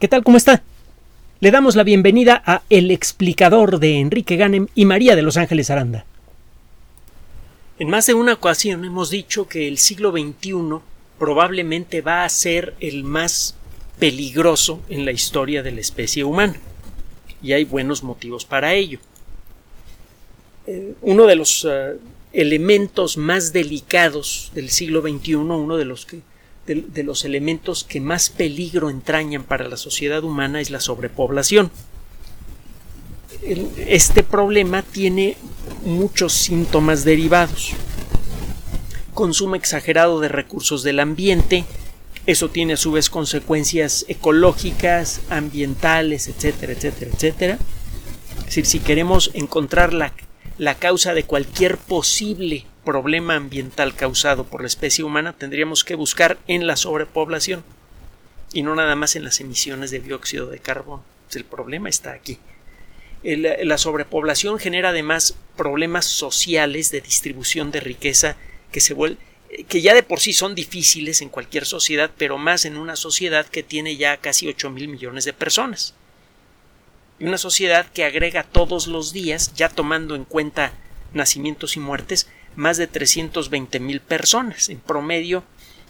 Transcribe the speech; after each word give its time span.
¿Qué 0.00 0.08
tal? 0.08 0.24
¿Cómo 0.24 0.36
está? 0.36 0.64
Le 1.38 1.52
damos 1.52 1.76
la 1.76 1.84
bienvenida 1.84 2.42
a 2.44 2.62
El 2.68 2.90
explicador 2.90 3.78
de 3.78 4.00
Enrique 4.00 4.36
Ganem 4.36 4.66
y 4.74 4.86
María 4.86 5.14
de 5.14 5.22
Los 5.22 5.36
Ángeles 5.36 5.70
Aranda. 5.70 6.04
En 7.78 7.88
más 7.90 8.06
de 8.06 8.14
una 8.14 8.32
ocasión 8.32 8.84
hemos 8.84 9.10
dicho 9.10 9.46
que 9.46 9.68
el 9.68 9.78
siglo 9.78 10.10
XXI 10.10 10.80
probablemente 11.16 12.00
va 12.00 12.24
a 12.24 12.28
ser 12.28 12.74
el 12.80 13.04
más 13.04 13.54
peligroso 14.00 14.82
en 14.88 15.04
la 15.04 15.12
historia 15.12 15.62
de 15.62 15.70
la 15.70 15.80
especie 15.80 16.24
humana. 16.24 16.56
Y 17.40 17.52
hay 17.52 17.64
buenos 17.64 18.02
motivos 18.02 18.44
para 18.44 18.74
ello. 18.74 18.98
Eh, 20.66 20.94
uno 21.02 21.26
de 21.26 21.36
los 21.36 21.64
uh, 21.64 22.00
elementos 22.32 23.16
más 23.16 23.52
delicados 23.52 24.50
del 24.54 24.70
siglo 24.70 25.02
XXI, 25.02 25.36
uno 25.36 25.76
de 25.76 25.84
los, 25.84 26.04
que, 26.04 26.20
de, 26.66 27.02
los 27.02 27.24
elementos 27.24 27.84
que 27.84 28.00
más 28.00 28.30
peligro 28.30 28.90
entrañan 28.90 29.44
para 29.44 29.68
la 29.68 29.76
sociedad 29.76 30.24
humana 30.24 30.60
es 30.60 30.70
la 30.70 30.80
sobrepoblación. 30.80 31.70
Este 33.86 34.22
problema 34.22 34.82
tiene 34.82 35.36
muchos 35.84 36.32
síntomas 36.32 37.04
derivados. 37.04 37.72
Consumo 39.12 39.54
exagerado 39.54 40.20
de 40.20 40.28
recursos 40.28 40.82
del 40.82 41.00
ambiente, 41.00 41.64
eso 42.26 42.48
tiene 42.48 42.72
a 42.72 42.78
su 42.78 42.92
vez 42.92 43.10
consecuencias 43.10 44.06
ecológicas, 44.08 45.20
ambientales, 45.28 46.26
etcétera, 46.28 46.72
etcétera, 46.72 47.10
etcétera. 47.14 47.58
Es 48.38 48.46
decir, 48.46 48.66
si 48.66 48.80
queremos 48.80 49.30
encontrar 49.34 49.92
la, 49.92 50.14
la 50.56 50.76
causa 50.76 51.12
de 51.12 51.24
cualquier 51.24 51.76
posible 51.76 52.64
problema 52.84 53.36
ambiental 53.36 53.94
causado 53.94 54.44
por 54.44 54.60
la 54.60 54.66
especie 54.66 55.04
humana, 55.04 55.32
tendríamos 55.32 55.84
que 55.84 55.94
buscar 55.94 56.38
en 56.46 56.66
la 56.66 56.76
sobrepoblación 56.76 57.64
y 58.52 58.62
no 58.62 58.74
nada 58.74 58.94
más 58.94 59.16
en 59.16 59.24
las 59.24 59.40
emisiones 59.40 59.90
de 59.90 60.00
dióxido 60.00 60.46
de 60.46 60.58
carbono. 60.58 61.04
El 61.34 61.44
problema 61.44 61.88
está 61.88 62.12
aquí. 62.12 62.38
La 63.22 63.78
sobrepoblación 63.78 64.58
genera 64.58 64.90
además 64.90 65.36
problemas 65.56 66.04
sociales 66.04 66.90
de 66.90 67.00
distribución 67.00 67.70
de 67.70 67.80
riqueza 67.80 68.36
que 68.70 68.80
se 68.80 68.94
vuelven 68.94 69.18
que 69.68 69.82
ya 69.82 69.94
de 69.94 70.02
por 70.02 70.20
sí 70.20 70.32
son 70.32 70.54
difíciles 70.54 71.22
en 71.22 71.28
cualquier 71.28 71.64
sociedad, 71.64 72.10
pero 72.18 72.38
más 72.38 72.64
en 72.64 72.76
una 72.76 72.96
sociedad 72.96 73.46
que 73.46 73.62
tiene 73.62 73.96
ya 73.96 74.16
casi 74.16 74.48
8 74.48 74.70
mil 74.70 74.88
millones 74.88 75.24
de 75.24 75.32
personas. 75.32 75.94
Una 77.20 77.38
sociedad 77.38 77.86
que 77.86 78.04
agrega 78.04 78.42
todos 78.42 78.88
los 78.88 79.12
días, 79.12 79.52
ya 79.54 79.68
tomando 79.68 80.16
en 80.16 80.24
cuenta 80.24 80.72
nacimientos 81.12 81.76
y 81.76 81.80
muertes, 81.80 82.28
más 82.56 82.76
de 82.76 82.86
320 82.86 83.80
mil 83.80 84.00
personas. 84.00 84.68
En 84.68 84.78
promedio, 84.78 85.44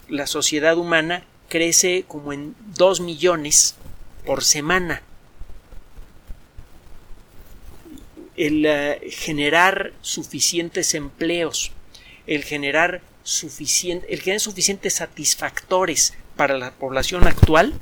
la 0.09 0.27
sociedad 0.27 0.77
humana 0.77 1.23
crece 1.49 2.05
como 2.07 2.33
en 2.33 2.55
2 2.77 3.01
millones 3.01 3.75
por 4.25 4.43
semana. 4.43 5.01
El 8.35 8.65
uh, 8.65 9.09
generar 9.09 9.93
suficientes 10.01 10.93
empleos, 10.93 11.71
el 12.27 12.43
generar 12.43 13.01
suficiente, 13.23 14.13
el 14.13 14.21
generar 14.21 14.41
suficientes 14.41 14.95
satisfactores 14.95 16.13
para 16.35 16.57
la 16.57 16.71
población 16.71 17.27
actual 17.27 17.73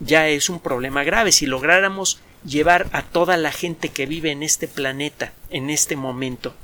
ya 0.00 0.28
es 0.28 0.48
un 0.48 0.60
problema 0.60 1.04
grave. 1.04 1.32
Si 1.32 1.46
lográramos 1.46 2.20
llevar 2.44 2.88
a 2.92 3.02
toda 3.02 3.36
la 3.36 3.52
gente 3.52 3.88
que 3.88 4.06
vive 4.06 4.30
en 4.30 4.42
este 4.42 4.68
planeta 4.68 5.32
en 5.50 5.70
este 5.70 5.96
momento 5.96 6.54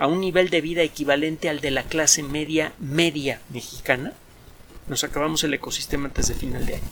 a 0.00 0.06
un 0.06 0.18
nivel 0.18 0.48
de 0.48 0.62
vida 0.62 0.82
equivalente 0.82 1.50
al 1.50 1.60
de 1.60 1.70
la 1.70 1.82
clase 1.82 2.22
media 2.22 2.72
media 2.78 3.42
mexicana, 3.50 4.14
nos 4.88 5.04
acabamos 5.04 5.44
el 5.44 5.52
ecosistema 5.52 6.08
antes 6.08 6.26
de 6.28 6.34
final 6.34 6.64
de 6.64 6.76
año. 6.76 6.88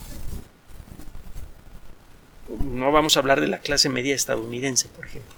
No 2.65 2.93
vamos 2.93 3.17
a 3.17 3.21
hablar 3.21 3.41
de 3.41 3.49
la 3.49 3.61
clase 3.61 3.89
media 3.89 4.15
estadounidense, 4.15 4.89
por 4.89 5.07
ejemplo. 5.07 5.35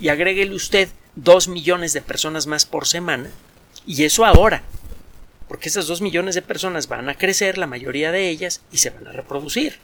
Y 0.00 0.08
agréguele 0.08 0.54
usted 0.54 0.90
dos 1.16 1.48
millones 1.48 1.94
de 1.94 2.02
personas 2.02 2.46
más 2.46 2.66
por 2.66 2.86
semana, 2.86 3.30
y 3.86 4.04
eso 4.04 4.26
ahora, 4.26 4.64
porque 5.48 5.70
esas 5.70 5.86
dos 5.86 6.02
millones 6.02 6.34
de 6.34 6.42
personas 6.42 6.88
van 6.88 7.08
a 7.08 7.14
crecer, 7.14 7.56
la 7.56 7.66
mayoría 7.66 8.12
de 8.12 8.28
ellas, 8.28 8.60
y 8.70 8.76
se 8.76 8.90
van 8.90 9.08
a 9.08 9.12
reproducir. 9.12 9.78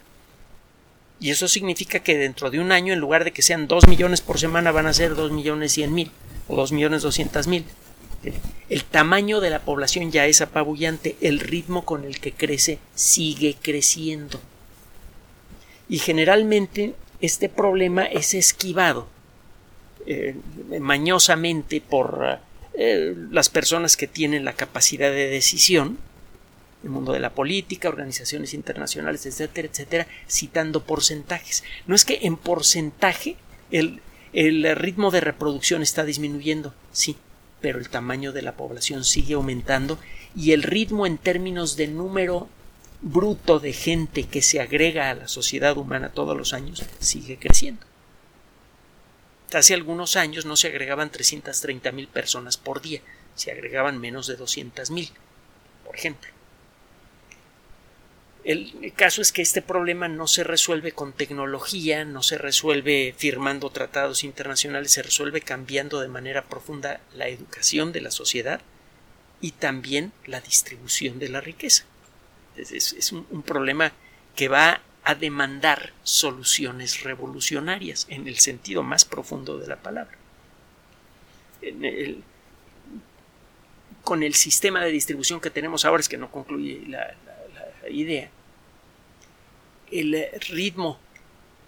Y 1.20 1.30
eso 1.30 1.48
significa 1.48 2.00
que 2.00 2.16
dentro 2.16 2.50
de 2.50 2.60
un 2.60 2.72
año, 2.72 2.94
en 2.94 2.98
lugar 2.98 3.24
de 3.24 3.32
que 3.32 3.42
sean 3.42 3.68
dos 3.68 3.86
millones 3.86 4.22
por 4.22 4.40
semana, 4.40 4.72
van 4.72 4.86
a 4.86 4.94
ser 4.94 5.14
dos 5.14 5.30
millones 5.30 5.72
cien 5.72 5.92
mil 5.92 6.10
o 6.48 6.56
dos 6.56 6.72
millones 6.72 7.02
doscientas 7.02 7.46
mil. 7.46 7.66
El 8.68 8.84
tamaño 8.84 9.40
de 9.40 9.50
la 9.50 9.60
población 9.60 10.10
ya 10.10 10.26
es 10.26 10.40
apabullante, 10.40 11.16
el 11.20 11.40
ritmo 11.40 11.84
con 11.84 12.04
el 12.04 12.20
que 12.20 12.32
crece 12.32 12.78
sigue 12.94 13.56
creciendo. 13.60 14.40
Y 15.88 15.98
generalmente 15.98 16.94
este 17.20 17.48
problema 17.48 18.04
es 18.04 18.32
esquivado 18.32 19.08
eh, 20.06 20.36
mañosamente 20.80 21.80
por 21.80 22.38
eh, 22.74 23.14
las 23.30 23.48
personas 23.50 23.96
que 23.96 24.06
tienen 24.06 24.44
la 24.44 24.54
capacidad 24.54 25.10
de 25.10 25.28
decisión, 25.28 25.98
el 26.82 26.90
mundo 26.90 27.12
de 27.12 27.20
la 27.20 27.34
política, 27.34 27.88
organizaciones 27.88 28.54
internacionales, 28.54 29.26
etcétera, 29.26 29.68
etcétera, 29.68 30.06
citando 30.28 30.84
porcentajes. 30.84 31.62
No 31.86 31.94
es 31.94 32.04
que 32.04 32.20
en 32.22 32.36
porcentaje 32.36 33.36
el, 33.70 34.00
el 34.32 34.76
ritmo 34.76 35.10
de 35.10 35.20
reproducción 35.20 35.82
está 35.82 36.04
disminuyendo, 36.04 36.74
sí, 36.92 37.16
pero 37.60 37.78
el 37.78 37.90
tamaño 37.90 38.32
de 38.32 38.42
la 38.42 38.56
población 38.56 39.04
sigue 39.04 39.34
aumentando 39.34 39.98
y 40.34 40.52
el 40.52 40.62
ritmo 40.62 41.06
en 41.06 41.18
términos 41.18 41.76
de 41.76 41.88
número 41.88 42.48
bruto 43.02 43.60
de 43.60 43.72
gente 43.72 44.24
que 44.24 44.42
se 44.42 44.60
agrega 44.60 45.10
a 45.10 45.14
la 45.14 45.28
sociedad 45.28 45.76
humana 45.76 46.10
todos 46.10 46.36
los 46.36 46.52
años 46.52 46.84
sigue 46.98 47.38
creciendo. 47.38 47.86
Hace 49.52 49.74
algunos 49.74 50.16
años 50.16 50.44
no 50.44 50.56
se 50.56 50.68
agregaban 50.68 51.10
330 51.10 51.90
mil 51.92 52.06
personas 52.06 52.56
por 52.56 52.80
día, 52.80 53.00
se 53.34 53.50
agregaban 53.50 53.98
menos 53.98 54.26
de 54.26 54.36
200 54.36 54.90
mil, 54.90 55.10
por 55.84 55.96
ejemplo. 55.96 56.30
El 58.50 58.92
caso 58.96 59.22
es 59.22 59.30
que 59.30 59.42
este 59.42 59.62
problema 59.62 60.08
no 60.08 60.26
se 60.26 60.42
resuelve 60.42 60.90
con 60.90 61.12
tecnología, 61.12 62.04
no 62.04 62.20
se 62.20 62.36
resuelve 62.36 63.14
firmando 63.16 63.70
tratados 63.70 64.24
internacionales, 64.24 64.90
se 64.90 65.04
resuelve 65.04 65.40
cambiando 65.40 66.00
de 66.00 66.08
manera 66.08 66.42
profunda 66.42 67.00
la 67.14 67.28
educación 67.28 67.92
de 67.92 68.00
la 68.00 68.10
sociedad 68.10 68.60
y 69.40 69.52
también 69.52 70.12
la 70.26 70.40
distribución 70.40 71.20
de 71.20 71.28
la 71.28 71.40
riqueza. 71.40 71.84
Es, 72.56 73.12
un, 73.12 73.42
problema 73.44 73.92
que 74.34 74.48
va 74.48 74.80
a 75.04 75.14
demandar 75.14 75.92
soluciones 76.02 77.04
revolucionarias 77.04 78.08
en 78.10 78.26
el 78.26 78.40
sentido 78.40 78.82
más 78.82 79.04
profundo 79.04 79.58
de 79.58 79.68
la 79.68 79.76
palabra. 79.76 80.18
Con 84.02 84.24
el 84.24 84.34
sistema 84.34 84.84
de 84.84 84.90
distribución 84.90 85.40
que 85.40 85.50
tenemos 85.50 85.84
ahora 85.84 86.00
es 86.00 86.08
que 86.08 86.18
no 86.18 86.32
concluye 86.32 86.82
la 86.88 87.14
idea. 87.88 88.28
El 89.90 90.28
ritmo 90.48 90.98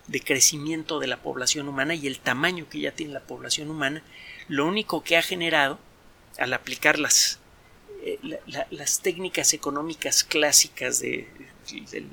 de 0.07 0.21
crecimiento 0.21 0.99
de 0.99 1.07
la 1.07 1.23
población 1.23 1.69
humana 1.69 1.95
y 1.95 2.07
el 2.07 2.19
tamaño 2.19 2.69
que 2.69 2.81
ya 2.81 2.93
tiene 2.93 3.13
la 3.13 3.21
población 3.21 3.71
humana, 3.71 4.03
lo 4.49 4.67
único 4.67 5.03
que 5.03 5.17
ha 5.17 5.23
generado 5.23 5.79
al 6.39 6.53
aplicar 6.53 6.99
las, 6.99 7.39
eh, 8.03 8.19
la, 8.47 8.67
las 8.71 9.01
técnicas 9.01 9.53
económicas 9.53 10.25
clásicas 10.25 11.01
de, 11.01 11.29
del 11.91 12.09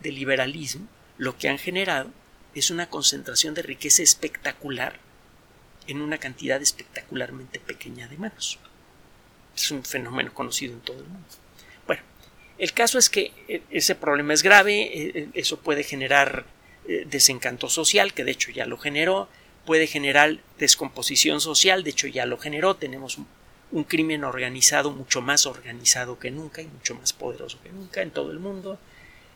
de 0.00 0.12
liberalismo, 0.12 0.86
lo 1.18 1.36
que 1.36 1.48
han 1.48 1.58
generado 1.58 2.10
es 2.54 2.70
una 2.70 2.88
concentración 2.88 3.54
de 3.54 3.62
riqueza 3.62 4.02
espectacular 4.02 4.98
en 5.86 6.00
una 6.00 6.18
cantidad 6.18 6.60
espectacularmente 6.60 7.60
pequeña 7.60 8.08
de 8.08 8.16
manos. 8.16 8.58
Es 9.54 9.70
un 9.70 9.84
fenómeno 9.84 10.32
conocido 10.32 10.74
en 10.74 10.80
todo 10.80 10.98
el 10.98 11.08
mundo. 11.08 11.28
El 12.60 12.72
caso 12.72 12.98
es 12.98 13.10
que 13.10 13.32
eh, 13.48 13.62
ese 13.70 13.96
problema 13.96 14.32
es 14.34 14.44
grave, 14.44 14.82
eh, 14.92 15.28
eso 15.34 15.58
puede 15.58 15.82
generar 15.82 16.44
eh, 16.86 17.06
desencanto 17.08 17.68
social, 17.68 18.14
que 18.14 18.24
de 18.24 18.32
hecho 18.32 18.50
ya 18.50 18.66
lo 18.66 18.76
generó, 18.76 19.28
puede 19.64 19.86
generar 19.86 20.38
descomposición 20.58 21.40
social, 21.40 21.84
de 21.84 21.90
hecho 21.90 22.06
ya 22.06 22.26
lo 22.26 22.36
generó, 22.38 22.74
tenemos 22.74 23.18
un, 23.70 23.84
crimen 23.84 24.24
organizado 24.24 24.90
mucho 24.90 25.20
más 25.20 25.46
organizado 25.46 26.18
que 26.18 26.32
nunca 26.32 26.62
y 26.62 26.66
mucho 26.66 26.96
más 26.96 27.12
poderoso 27.12 27.60
que 27.62 27.70
nunca 27.70 28.02
en 28.02 28.10
todo 28.10 28.32
el 28.32 28.40
mundo, 28.40 28.80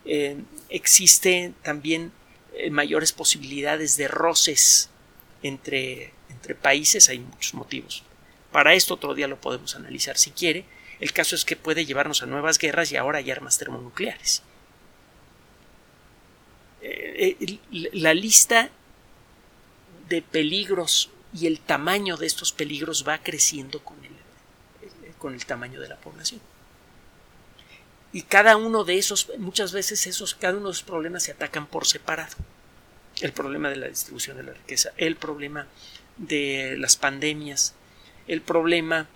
eh, 0.04 0.36
existe 0.68 1.52
también 1.62 2.10
eh, 2.54 2.70
mayores 2.70 3.12
posibilidades 3.12 3.96
de 3.96 4.08
roces 4.08 4.90
entre, 5.42 6.12
entre 6.30 6.56
países, 6.56 7.08
hay 7.08 7.20
muchos 7.20 7.54
motivos. 7.54 8.02
Para 8.50 8.74
esto 8.74 8.94
otro 8.94 9.14
día 9.14 9.28
lo 9.28 9.40
podemos 9.40 9.76
analizar 9.76 10.18
si 10.18 10.32
quiere. 10.32 10.64
El 11.04 11.12
caso 11.12 11.34
es 11.34 11.44
que 11.44 11.54
puede 11.54 11.84
llevarnos 11.84 12.22
a 12.22 12.26
nuevas 12.26 12.56
guerras 12.56 12.90
y 12.90 12.96
ahora 12.96 13.18
hay 13.18 13.30
armas 13.30 13.58
termonucleares. 13.58 14.42
Eh, 16.80 17.58
la 17.92 18.14
lista 18.14 18.70
de 20.08 20.22
peligros 20.22 21.10
y 21.34 21.46
el 21.46 21.60
tamaño 21.60 22.16
de 22.16 22.24
estos 22.24 22.52
peligros 22.52 23.06
va 23.06 23.18
creciendo 23.18 23.84
con 23.84 23.98
el, 24.02 25.12
con 25.18 25.34
el 25.34 25.44
tamaño 25.44 25.78
de 25.78 25.88
la 25.88 25.96
población 25.96 26.40
y 28.10 28.22
cada 28.22 28.56
uno 28.56 28.84
de 28.84 28.96
esos, 28.96 29.30
muchas 29.36 29.72
veces 29.72 30.06
esos, 30.06 30.34
cada 30.34 30.56
uno 30.56 30.68
de 30.68 30.72
esos 30.72 30.84
problemas 30.84 31.24
se 31.24 31.32
atacan 31.32 31.66
por 31.66 31.84
separado. 31.84 32.34
El 33.20 33.32
problema 33.32 33.68
de 33.68 33.76
la 33.76 33.88
distribución 33.88 34.38
de 34.38 34.44
la 34.44 34.54
riqueza, 34.54 34.92
el 34.96 35.16
problema 35.16 35.66
de 36.16 36.76
las 36.78 36.96
pandemias, 36.96 37.74
el 38.26 38.40
problema 38.40 39.06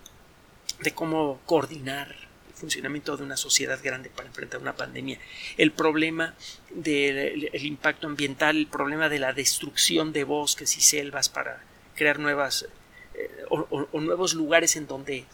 de 0.81 0.93
cómo 0.93 1.41
coordinar 1.47 2.15
el 2.49 2.55
funcionamiento 2.55 3.17
de 3.17 3.23
una 3.23 3.37
sociedad 3.37 3.79
grande 3.83 4.11
para 4.11 4.29
enfrentar 4.29 4.61
una 4.61 4.77
pandemia, 4.77 5.19
el 5.57 5.73
problema 5.73 6.35
del 6.71 7.51
impacto 7.65 8.07
ambiental, 8.07 8.57
el 8.57 8.67
problema 8.67 9.09
de 9.09 9.19
la 9.19 9.33
destrucción 9.33 10.13
de 10.13 10.25
bosques 10.25 10.77
y 10.77 10.81
selvas 10.81 11.29
para 11.29 11.63
crear 11.95 12.19
nuevas 12.19 12.67
eh, 13.15 13.45
o, 13.51 14.01
nuevos 14.01 14.35
lugares 14.35 14.77
en 14.77 14.87
donde 14.87 15.25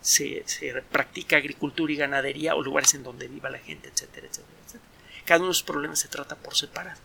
se, 0.00 0.44
practica 0.90 1.36
agricultura 1.36 1.92
y 1.92 1.96
ganadería 1.96 2.54
o 2.54 2.62
lugares 2.62 2.94
en 2.94 3.02
donde 3.02 3.28
viva 3.28 3.50
la 3.50 3.58
gente, 3.58 3.88
etcétera, 3.88 4.26
etcétera, 4.28 4.58
etcétera. 4.64 4.92
Cada 5.24 5.38
uno 5.38 5.46
de 5.46 5.50
los 5.50 5.62
problemas 5.62 6.00
se 6.00 6.08
trata 6.08 6.36
por 6.36 6.56
separado. 6.56 7.00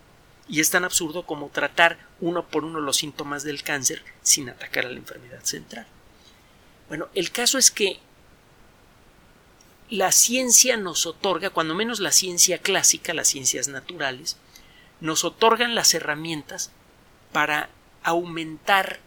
Y 0.50 0.62
es 0.62 0.70
tan 0.70 0.86
absurdo 0.86 1.26
como 1.26 1.50
tratar 1.50 1.98
uno 2.22 2.48
por 2.48 2.64
uno 2.64 2.80
los 2.80 2.98
síntomas 2.98 3.44
del 3.44 3.64
cáncer 3.64 4.04
sin 4.22 4.50
atacar 4.50 4.86
a 4.86 4.90
la 4.90 4.98
enfermedad 4.98 5.44
central. 5.44 5.88
Bueno, 6.88 7.10
el 7.14 7.32
caso 7.32 7.58
es 7.58 7.70
que 7.70 8.00
la 9.90 10.12
ciencia 10.12 10.78
nos 10.78 11.06
otorga, 11.06 11.50
cuando 11.50 11.76
menos 11.76 12.00
la 12.00 12.12
ciencia 12.12 12.58
clásica, 12.60 13.14
las 13.14 13.28
ciencias 13.28 13.68
naturales, 13.68 14.38
nos 15.02 15.24
otorgan 15.24 15.76
las 15.76 15.94
herramientas 15.94 16.72
para 17.32 17.70
aumentar 18.04 19.00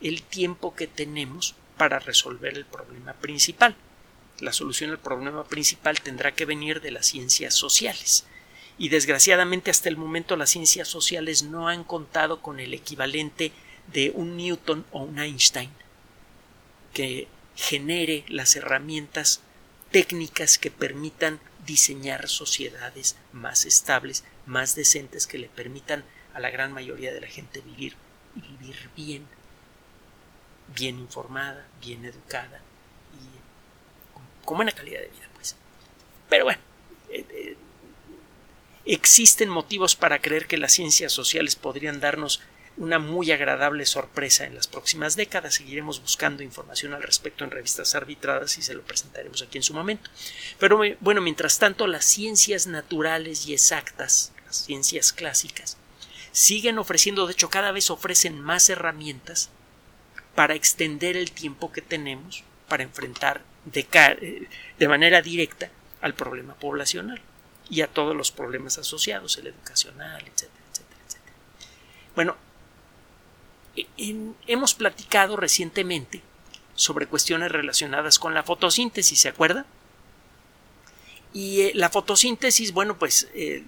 el 0.00 0.22
tiempo 0.22 0.74
que 0.74 0.86
tenemos 0.86 1.54
para 1.76 1.98
resolver 1.98 2.56
el 2.56 2.64
problema 2.64 3.14
principal. 3.14 3.76
La 4.40 4.52
solución 4.52 4.90
al 4.90 4.98
problema 4.98 5.44
principal 5.44 6.00
tendrá 6.00 6.34
que 6.34 6.44
venir 6.44 6.80
de 6.80 6.90
las 6.90 7.06
ciencias 7.06 7.54
sociales. 7.54 8.26
Y 8.78 8.88
desgraciadamente 8.88 9.70
hasta 9.70 9.88
el 9.88 9.96
momento 9.96 10.36
las 10.36 10.50
ciencias 10.50 10.88
sociales 10.88 11.44
no 11.44 11.68
han 11.68 11.84
contado 11.84 12.42
con 12.42 12.58
el 12.58 12.74
equivalente 12.74 13.52
de 13.92 14.10
un 14.14 14.36
Newton 14.36 14.84
o 14.90 15.02
un 15.02 15.20
Einstein 15.20 15.70
que 16.94 17.28
genere 17.54 18.24
las 18.28 18.56
herramientas 18.56 19.42
técnicas 19.90 20.56
que 20.56 20.70
permitan 20.70 21.40
diseñar 21.66 22.28
sociedades 22.28 23.16
más 23.32 23.66
estables, 23.66 24.24
más 24.46 24.74
decentes, 24.74 25.26
que 25.26 25.38
le 25.38 25.48
permitan 25.48 26.04
a 26.32 26.40
la 26.40 26.50
gran 26.50 26.72
mayoría 26.72 27.12
de 27.12 27.20
la 27.20 27.28
gente 27.28 27.60
vivir 27.60 27.94
y 28.36 28.40
vivir 28.40 28.90
bien 28.96 29.26
bien 30.68 30.98
informada, 30.98 31.66
bien 31.80 32.04
educada 32.04 32.60
y 33.12 34.44
con 34.44 34.56
buena 34.56 34.72
calidad 34.72 35.00
de 35.00 35.08
vida, 35.08 35.28
pues. 35.34 35.56
Pero 36.28 36.44
bueno, 36.44 36.60
eh, 37.10 37.24
eh, 37.30 37.56
existen 38.84 39.48
motivos 39.48 39.96
para 39.96 40.20
creer 40.20 40.46
que 40.46 40.58
las 40.58 40.72
ciencias 40.72 41.12
sociales 41.12 41.56
podrían 41.56 42.00
darnos 42.00 42.40
una 42.76 42.98
muy 42.98 43.30
agradable 43.30 43.86
sorpresa 43.86 44.44
en 44.44 44.54
las 44.54 44.66
próximas 44.66 45.16
décadas. 45.16 45.54
Seguiremos 45.54 46.00
buscando 46.00 46.42
información 46.42 46.92
al 46.94 47.02
respecto 47.02 47.44
en 47.44 47.50
revistas 47.50 47.94
arbitradas 47.94 48.58
y 48.58 48.62
se 48.62 48.74
lo 48.74 48.82
presentaremos 48.82 49.42
aquí 49.42 49.58
en 49.58 49.62
su 49.62 49.74
momento. 49.74 50.10
Pero 50.58 50.80
bueno, 51.00 51.20
mientras 51.20 51.58
tanto, 51.58 51.86
las 51.86 52.04
ciencias 52.04 52.66
naturales 52.66 53.46
y 53.46 53.52
exactas, 53.52 54.32
las 54.46 54.56
ciencias 54.56 55.12
clásicas, 55.12 55.76
siguen 56.32 56.78
ofreciendo, 56.78 57.26
de 57.26 57.32
hecho, 57.32 57.48
cada 57.48 57.70
vez 57.70 57.90
ofrecen 57.90 58.40
más 58.40 58.68
herramientas 58.68 59.50
para 60.34 60.54
extender 60.54 61.16
el 61.16 61.30
tiempo 61.30 61.72
que 61.72 61.80
tenemos 61.80 62.42
para 62.68 62.82
enfrentar 62.82 63.42
de, 63.64 63.86
eh, 63.92 64.88
manera 64.88 65.22
directa 65.22 65.70
al 66.00 66.14
problema 66.14 66.54
poblacional 66.54 67.20
y 67.70 67.82
a 67.82 67.86
todos 67.86 68.16
los 68.16 68.30
problemas 68.30 68.78
asociados, 68.78 69.38
el 69.38 69.46
educacional, 69.46 70.22
etcétera, 70.22 70.64
etcétera, 70.70 71.00
etcétera. 71.06 71.32
Bueno, 72.14 72.36
hemos 74.46 74.74
platicado 74.74 75.36
recientemente 75.36 76.22
sobre 76.74 77.06
cuestiones 77.06 77.52
relacionadas 77.52 78.18
con 78.18 78.34
la 78.34 78.42
fotosíntesis, 78.42 79.20
¿se 79.20 79.28
acuerda? 79.28 79.66
Y 81.32 81.62
eh, 81.62 81.72
la 81.74 81.90
fotosíntesis, 81.90 82.72
bueno, 82.72 82.98
pues 82.98 83.28
eh, 83.34 83.64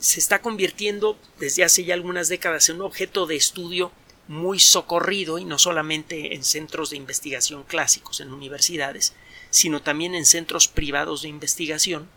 se 0.00 0.20
está 0.20 0.40
convirtiendo 0.40 1.18
desde 1.38 1.64
hace 1.64 1.84
ya 1.84 1.94
algunas 1.94 2.28
décadas 2.28 2.68
en 2.68 2.76
un 2.76 2.82
objeto 2.82 3.26
de 3.26 3.36
estudio 3.36 3.92
muy 4.26 4.58
socorrido 4.58 5.38
y 5.38 5.44
no 5.44 5.58
solamente 5.58 6.34
en 6.34 6.44
centros 6.44 6.90
de 6.90 6.98
investigación 6.98 7.62
clásicos 7.62 8.20
en 8.20 8.32
universidades, 8.32 9.14
sino 9.50 9.80
también 9.80 10.14
en 10.14 10.26
centros 10.26 10.68
privados 10.68 11.22
de 11.22 11.28
investigación, 11.28 12.08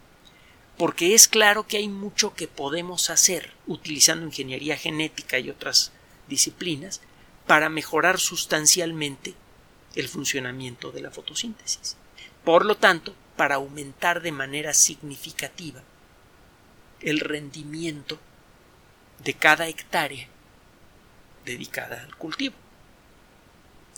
porque 0.77 1.13
es 1.13 1.29
claro 1.29 1.67
que 1.67 1.77
hay 1.77 1.87
mucho 1.87 2.33
que 2.33 2.47
podemos 2.47 3.09
hacer 3.09 3.53
utilizando 3.67 4.25
ingeniería 4.25 4.75
genética 4.75 5.39
y 5.39 5.49
otras 5.49 5.93
disciplinas 6.31 7.01
para 7.45 7.69
mejorar 7.69 8.19
sustancialmente 8.19 9.35
el 9.95 10.07
funcionamiento 10.07 10.91
de 10.91 11.01
la 11.01 11.11
fotosíntesis. 11.11 11.97
Por 12.43 12.65
lo 12.65 12.77
tanto, 12.77 13.13
para 13.35 13.55
aumentar 13.55 14.21
de 14.21 14.31
manera 14.31 14.73
significativa 14.73 15.83
el 17.01 17.19
rendimiento 17.19 18.19
de 19.23 19.33
cada 19.33 19.67
hectárea 19.67 20.27
dedicada 21.45 22.01
al 22.03 22.15
cultivo. 22.15 22.55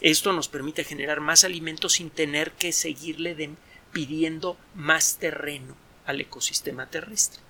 Esto 0.02 0.34
nos 0.34 0.48
permite 0.50 0.84
generar 0.84 1.22
más 1.22 1.44
alimentos 1.44 1.94
sin 1.94 2.10
tener 2.10 2.52
que 2.52 2.74
seguirle 2.74 3.56
pidiendo 3.92 4.58
más 4.76 5.18
terreno 5.18 5.76
al 6.06 6.20
ecosistema 6.20 6.90
terrestre, 6.90 7.42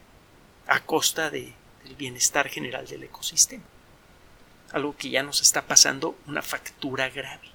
a 0.67 0.81
costa 0.81 1.29
del 1.29 1.53
bienestar 1.97 2.49
general 2.49 2.85
del 2.87 3.03
ecosistema. 3.03 3.63
Algo 4.73 4.95
que 4.97 5.09
ya 5.09 5.23
nos 5.23 5.41
está 5.41 5.61
pasando 5.61 6.17
una 6.27 6.41
factura 6.41 7.09
grave. 7.09 7.49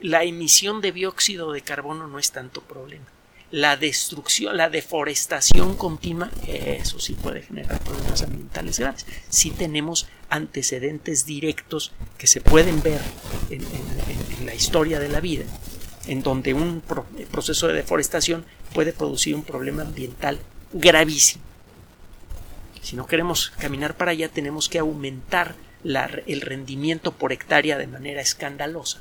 la 0.00 0.24
emisión 0.24 0.80
de 0.80 0.92
dióxido 0.92 1.52
de 1.52 1.62
carbono 1.62 2.06
no 2.06 2.18
es 2.18 2.30
tanto 2.30 2.62
problema 2.62 3.06
la 3.50 3.76
destrucción, 3.76 4.56
la 4.56 4.68
deforestación 4.68 5.76
continua, 5.76 6.30
eso 6.46 6.98
sí 6.98 7.14
puede 7.14 7.42
generar 7.42 7.78
problemas 7.80 8.22
ambientales 8.22 8.78
graves. 8.78 9.06
Si 9.28 9.50
tenemos 9.50 10.08
antecedentes 10.28 11.26
directos 11.26 11.92
que 12.18 12.26
se 12.26 12.40
pueden 12.40 12.82
ver 12.82 13.00
en, 13.50 13.64
la 14.44 14.54
historia 14.54 14.98
de 15.00 15.08
la 15.08 15.20
vida, 15.20 15.44
en 16.06 16.22
donde 16.22 16.54
un 16.54 16.82
proceso 17.30 17.68
de 17.68 17.74
deforestación 17.74 18.44
puede 18.74 18.92
producir 18.92 19.34
un 19.34 19.42
problema 19.42 19.82
ambiental 19.82 20.38
gravísimo. 20.72 21.44
Si 22.86 22.94
no 22.94 23.08
queremos 23.08 23.50
caminar 23.58 23.96
para 23.96 24.12
allá, 24.12 24.28
tenemos 24.28 24.68
que 24.68 24.78
aumentar 24.78 25.56
el 25.82 26.40
rendimiento 26.40 27.10
por 27.10 27.32
hectárea 27.32 27.78
de 27.78 27.88
manera 27.88 28.20
escandalosa 28.20 29.00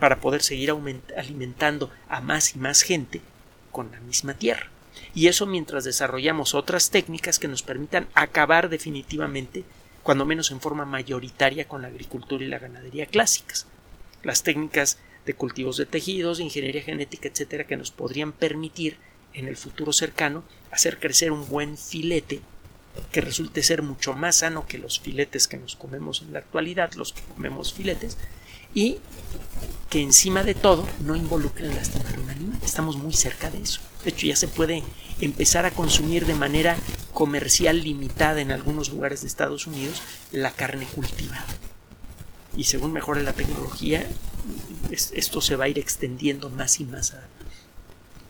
para 0.00 0.22
poder 0.22 0.40
seguir 0.42 0.74
alimentando 1.14 1.90
a 2.08 2.22
más 2.22 2.56
y 2.56 2.58
más 2.58 2.80
gente 2.80 3.20
con 3.72 3.92
la 3.92 4.00
misma 4.00 4.32
tierra. 4.32 4.70
Y 5.14 5.26
eso 5.26 5.44
mientras 5.44 5.84
desarrollamos 5.84 6.54
otras 6.54 6.88
técnicas 6.88 7.38
que 7.38 7.46
nos 7.46 7.62
permitan 7.62 8.08
acabar 8.14 8.70
definitivamente, 8.70 9.64
cuando 10.02 10.24
menos 10.24 10.50
en 10.50 10.62
forma 10.62 10.86
mayoritaria, 10.86 11.68
con 11.68 11.82
la 11.82 11.88
agricultura 11.88 12.42
y 12.42 12.48
la 12.48 12.58
ganadería 12.58 13.04
clásicas. 13.04 13.66
Las 14.22 14.44
técnicas 14.44 14.96
de 15.26 15.34
cultivos 15.34 15.76
de 15.76 15.84
tejidos, 15.84 16.38
de 16.38 16.44
ingeniería 16.44 16.80
genética, 16.80 17.28
etcétera, 17.28 17.64
que 17.64 17.76
nos 17.76 17.90
podrían 17.90 18.32
permitir 18.32 18.96
en 19.34 19.46
el 19.46 19.58
futuro 19.58 19.92
cercano 19.92 20.42
hacer 20.70 20.98
crecer 20.98 21.32
un 21.32 21.46
buen 21.46 21.76
filete 21.76 22.40
que 23.10 23.20
resulte 23.20 23.62
ser 23.62 23.82
mucho 23.82 24.14
más 24.14 24.36
sano 24.36 24.66
que 24.66 24.78
los 24.78 25.00
filetes 25.00 25.48
que 25.48 25.56
nos 25.56 25.76
comemos 25.76 26.22
en 26.22 26.32
la 26.32 26.40
actualidad, 26.40 26.92
los 26.94 27.12
que 27.12 27.22
comemos 27.22 27.72
filetes, 27.72 28.16
y 28.74 28.98
que 29.90 30.00
encima 30.00 30.42
de 30.42 30.54
todo 30.54 30.88
no 31.04 31.16
involucren 31.16 31.74
lastimar 31.74 32.14
a 32.16 32.20
un 32.20 32.30
animal. 32.30 32.58
Estamos 32.64 32.96
muy 32.96 33.12
cerca 33.12 33.50
de 33.50 33.62
eso. 33.62 33.80
De 34.04 34.10
hecho, 34.10 34.26
ya 34.26 34.36
se 34.36 34.48
puede 34.48 34.82
empezar 35.20 35.66
a 35.66 35.70
consumir 35.70 36.26
de 36.26 36.34
manera 36.34 36.76
comercial 37.12 37.82
limitada 37.82 38.40
en 38.40 38.50
algunos 38.50 38.90
lugares 38.90 39.20
de 39.20 39.28
Estados 39.28 39.66
Unidos 39.66 40.02
la 40.30 40.50
carne 40.50 40.86
cultivada. 40.86 41.44
Y 42.56 42.64
según 42.64 42.92
mejore 42.92 43.22
la 43.22 43.32
tecnología, 43.32 44.06
esto 44.90 45.40
se 45.40 45.56
va 45.56 45.64
a 45.64 45.68
ir 45.68 45.78
extendiendo 45.78 46.50
más 46.50 46.80
y 46.80 46.84
más 46.84 47.14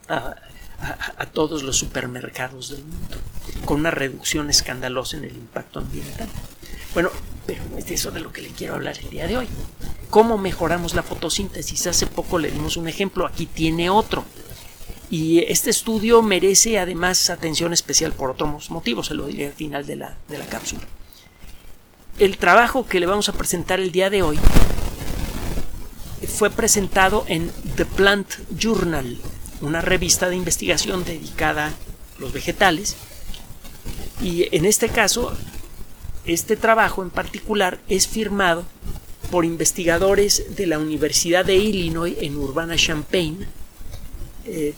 a, 0.08 0.36
todos 1.32 1.62
los 1.62 1.76
supermercados 1.76 2.70
del 2.70 2.84
mundo, 2.84 3.16
con 3.64 3.80
una 3.80 3.90
reducción 3.90 4.50
escandalosa 4.50 5.16
en 5.16 5.24
el 5.24 5.36
impacto 5.36 5.80
ambiental. 5.80 6.28
Bueno, 6.94 7.10
pero 7.46 7.62
es 7.76 7.86
de 7.86 7.94
eso 7.94 8.10
de 8.10 8.20
lo 8.20 8.32
que 8.32 8.42
le 8.42 8.48
quiero 8.50 8.74
hablar 8.74 8.98
el 8.98 9.10
día 9.10 9.26
de 9.26 9.38
hoy. 9.38 9.48
¿Cómo 10.10 10.38
mejoramos 10.38 10.94
la 10.94 11.02
fotosíntesis? 11.02 11.86
Hace 11.86 12.06
poco 12.06 12.38
le 12.38 12.50
dimos 12.50 12.76
un 12.76 12.86
ejemplo, 12.86 13.26
aquí 13.26 13.46
tiene 13.46 13.90
otro. 13.90 14.24
Y 15.10 15.40
este 15.40 15.70
estudio 15.70 16.22
merece 16.22 16.78
además 16.78 17.30
atención 17.30 17.72
especial 17.72 18.12
por 18.12 18.30
otros 18.30 18.70
motivos, 18.70 19.08
se 19.08 19.14
lo 19.14 19.26
diré 19.26 19.46
al 19.46 19.52
final 19.52 19.86
de 19.86 19.96
la, 19.96 20.16
de 20.28 20.38
la 20.38 20.46
cápsula. 20.46 20.82
El 22.18 22.36
trabajo 22.38 22.86
que 22.86 23.00
le 23.00 23.06
vamos 23.06 23.28
a 23.28 23.32
presentar 23.32 23.80
el 23.80 23.90
día 23.90 24.10
de 24.10 24.22
hoy 24.22 24.38
fue 26.28 26.50
presentado 26.50 27.24
en 27.26 27.50
The 27.76 27.84
Plant 27.84 28.28
Journal 28.56 29.18
una 29.62 29.80
revista 29.80 30.28
de 30.28 30.36
investigación 30.36 31.04
dedicada 31.04 31.68
a 31.68 31.72
los 32.20 32.32
vegetales. 32.32 32.96
Y 34.20 34.54
en 34.54 34.64
este 34.66 34.88
caso, 34.88 35.32
este 36.24 36.56
trabajo 36.56 37.02
en 37.02 37.10
particular 37.10 37.80
es 37.88 38.06
firmado 38.06 38.64
por 39.30 39.44
investigadores 39.44 40.56
de 40.56 40.66
la 40.66 40.78
Universidad 40.78 41.44
de 41.44 41.56
Illinois 41.56 42.14
en 42.20 42.36
Urbana-Champaign, 42.36 43.46
eh, 44.44 44.74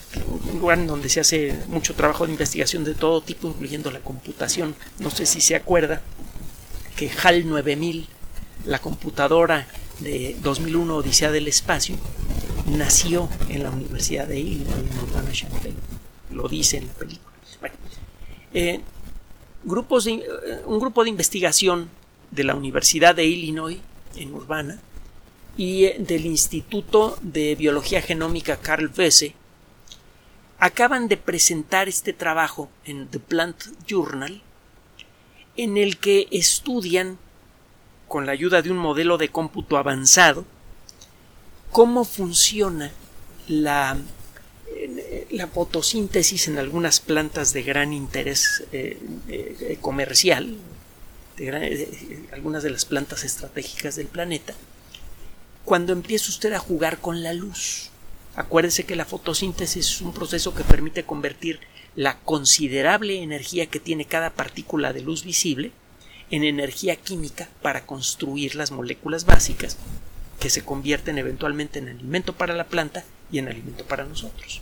un 0.53 0.61
lugar 0.61 0.87
donde 0.87 1.09
se 1.09 1.21
hace 1.21 1.59
mucho 1.69 1.95
trabajo 1.95 2.27
de 2.27 2.33
investigación 2.33 2.85
de 2.85 2.95
todo 2.95 3.21
tipo, 3.21 3.49
incluyendo 3.49 3.91
la 3.91 4.01
computación. 4.01 4.75
No 4.99 5.11
sé 5.11 5.27
si 5.27 5.41
se 5.41 5.57
acuerda 5.57 6.03
que 6.97 7.11
HAL 7.11 7.49
9000, 7.49 8.07
la 8.67 8.79
computadora 8.79 9.67
de 10.01 10.37
2001 10.43 10.97
Odisea 10.97 11.31
del 11.31 11.49
Espacio, 11.49 11.97
nació 12.67 13.29
en 13.49 13.63
la 13.63 13.71
Universidad 13.71 14.27
de 14.27 14.39
Illinois 14.39 14.77
en 14.79 14.99
Urbana-Champaign. 14.99 15.77
Lo 16.31 16.49
dice 16.49 16.79
en 16.79 16.87
la 16.87 16.93
película. 16.95 17.35
Eh, 18.53 18.81
grupos 19.65 20.07
eh, 20.07 20.23
un 20.67 20.79
grupo 20.79 21.03
de 21.03 21.11
investigación 21.11 21.89
de 22.31 22.45
la 22.45 22.55
Universidad 22.55 23.15
de 23.15 23.25
Illinois 23.25 23.79
en 24.17 24.33
Urbana 24.33 24.79
y 25.57 25.87
del 25.99 26.27
Instituto 26.27 27.19
de 27.21 27.55
Biología 27.55 28.01
Genómica 28.01 28.57
Carl 28.57 28.91
Wesse 28.97 29.35
acaban 30.59 31.09
de 31.09 31.17
presentar 31.17 31.89
este 31.89 32.13
trabajo 32.13 32.71
en 32.85 33.09
The 33.09 33.19
Plant 33.19 33.65
Journal 33.87 34.41
en 35.57 35.77
el 35.77 35.99
que 35.99 36.29
estudian 36.31 37.19
con 38.09 38.27
la 38.27 38.33
ayuda 38.33 38.63
de 38.63 38.71
un 38.71 38.79
modelo 38.79 39.19
de 39.19 39.29
cómputo 39.29 39.77
avanzado 39.77 40.45
cómo 41.75 42.05
funciona 42.05 42.93
la, 43.49 43.99
la 45.31 45.49
fotosíntesis 45.49 46.47
en 46.47 46.57
algunas 46.57 47.01
plantas 47.01 47.53
de 47.53 47.65
gran 47.65 47.93
interés 47.93 48.63
eh, 48.71 48.97
eh, 49.27 49.79
comercial, 49.81 50.57
algunas 52.33 52.63
de 52.63 52.71
las 52.71 52.85
plantas 52.85 53.25
estratégicas 53.25 53.97
del 53.97 54.07
planeta, 54.07 54.55
cuando 55.65 55.93
empieza 55.93 56.31
usted 56.31 56.53
a 56.53 56.61
jugar 56.61 56.99
con 56.99 57.25
la 57.25 57.33
luz. 57.33 57.91
Acuérdese 58.37 58.85
que 58.85 58.95
la 58.95 59.05
fotosíntesis 59.05 59.85
es 59.95 60.01
un 60.01 60.15
proceso 60.15 60.55
que 60.55 60.63
permite 60.63 61.03
convertir 61.03 61.59
la 61.97 62.21
considerable 62.21 63.21
energía 63.21 63.67
que 63.67 63.81
tiene 63.81 64.05
cada 64.05 64.31
partícula 64.31 64.93
de 64.93 65.01
luz 65.01 65.25
visible 65.25 65.73
en 66.31 66.45
energía 66.45 66.95
química 66.95 67.49
para 67.63 67.85
construir 67.85 68.55
las 68.55 68.71
moléculas 68.71 69.25
básicas 69.25 69.77
que 70.45 70.51
se 70.51 70.63
convierten 70.63 71.17
eventualmente 71.17 71.79
en 71.79 71.89
alimento 71.89 72.35
para 72.35 72.53
la 72.53 72.65
planta 72.65 73.03
y 73.33 73.39
en 73.39 73.49
alimento 73.49 73.87
para 73.87 74.05
nosotros. 74.05 74.61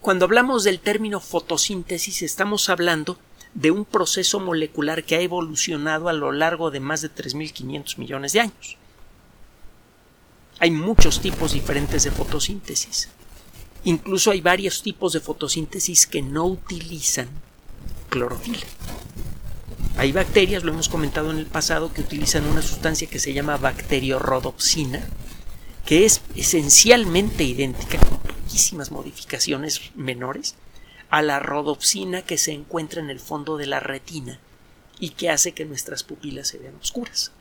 Cuando 0.00 0.24
hablamos 0.24 0.64
del 0.64 0.80
término 0.80 1.20
fotosíntesis 1.20 2.22
estamos 2.22 2.70
hablando 2.70 3.18
de 3.52 3.70
un 3.70 3.84
proceso 3.84 4.40
molecular 4.40 5.04
que 5.04 5.16
ha 5.16 5.20
evolucionado 5.20 6.08
a 6.08 6.14
lo 6.14 6.32
largo 6.32 6.70
de 6.70 6.80
más 6.80 7.02
de 7.02 7.10
3.500 7.10 7.98
millones 7.98 8.32
de 8.32 8.40
años. 8.40 8.78
Hay 10.60 10.70
muchos 10.70 11.20
tipos 11.20 11.52
diferentes 11.52 12.04
de 12.04 12.10
fotosíntesis. 12.10 13.10
Incluso 13.84 14.30
hay 14.30 14.40
varios 14.40 14.82
tipos 14.82 15.12
de 15.12 15.20
fotosíntesis 15.20 16.06
que 16.06 16.22
no 16.22 16.46
utilizan 16.46 17.28
clorofila. 18.08 18.64
Hay 19.98 20.12
bacterias, 20.12 20.62
lo 20.62 20.70
hemos 20.70 20.88
comentado 20.88 21.32
en 21.32 21.38
el 21.38 21.46
pasado, 21.46 21.92
que 21.92 22.02
utilizan 22.02 22.46
una 22.46 22.62
sustancia 22.62 23.08
que 23.10 23.18
se 23.18 23.32
llama 23.32 23.56
bacteriorhodopsina, 23.56 25.04
que 25.84 26.04
es 26.04 26.22
esencialmente 26.36 27.42
idéntica, 27.42 27.98
con 27.98 28.18
poquísimas 28.18 28.92
modificaciones 28.92 29.90
menores, 29.96 30.54
a 31.10 31.20
la 31.20 31.40
rodopsina 31.40 32.22
que 32.22 32.38
se 32.38 32.52
encuentra 32.52 33.00
en 33.00 33.10
el 33.10 33.18
fondo 33.18 33.56
de 33.56 33.66
la 33.66 33.80
retina 33.80 34.38
y 35.00 35.10
que 35.10 35.30
hace 35.30 35.50
que 35.50 35.64
nuestras 35.64 36.04
pupilas 36.04 36.46
se 36.46 36.58
vean 36.58 36.76
oscuras. 36.76 37.32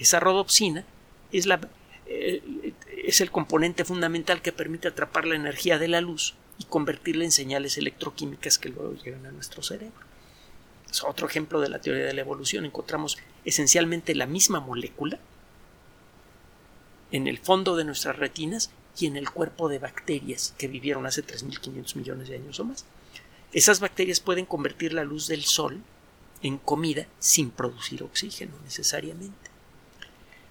Esa 0.00 0.18
rodopsina 0.18 0.84
es, 1.30 1.46
la, 1.46 1.60
eh, 2.06 2.72
es 3.04 3.20
el 3.20 3.30
componente 3.30 3.84
fundamental 3.84 4.42
que 4.42 4.50
permite 4.50 4.88
atrapar 4.88 5.24
la 5.24 5.36
energía 5.36 5.78
de 5.78 5.86
la 5.86 6.00
luz 6.00 6.34
y 6.58 6.64
convertirla 6.64 7.22
en 7.22 7.30
señales 7.30 7.78
electroquímicas 7.78 8.58
que 8.58 8.70
luego 8.70 8.94
llegan 8.94 9.24
a 9.26 9.30
nuestro 9.30 9.62
cerebro. 9.62 10.05
Otro 11.04 11.26
ejemplo 11.26 11.60
de 11.60 11.68
la 11.68 11.80
teoría 11.80 12.04
de 12.04 12.14
la 12.14 12.20
evolución. 12.20 12.64
Encontramos 12.64 13.18
esencialmente 13.44 14.14
la 14.14 14.26
misma 14.26 14.60
molécula 14.60 15.18
en 17.12 17.26
el 17.26 17.38
fondo 17.38 17.76
de 17.76 17.84
nuestras 17.84 18.16
retinas 18.16 18.70
y 18.98 19.06
en 19.06 19.16
el 19.16 19.30
cuerpo 19.30 19.68
de 19.68 19.78
bacterias 19.78 20.54
que 20.58 20.68
vivieron 20.68 21.06
hace 21.06 21.24
3.500 21.24 21.96
millones 21.96 22.28
de 22.28 22.36
años 22.36 22.58
o 22.60 22.64
más. 22.64 22.84
Esas 23.52 23.80
bacterias 23.80 24.20
pueden 24.20 24.46
convertir 24.46 24.92
la 24.92 25.04
luz 25.04 25.28
del 25.28 25.44
sol 25.44 25.80
en 26.42 26.58
comida 26.58 27.06
sin 27.18 27.50
producir 27.50 28.02
oxígeno 28.02 28.52
necesariamente. 28.64 29.50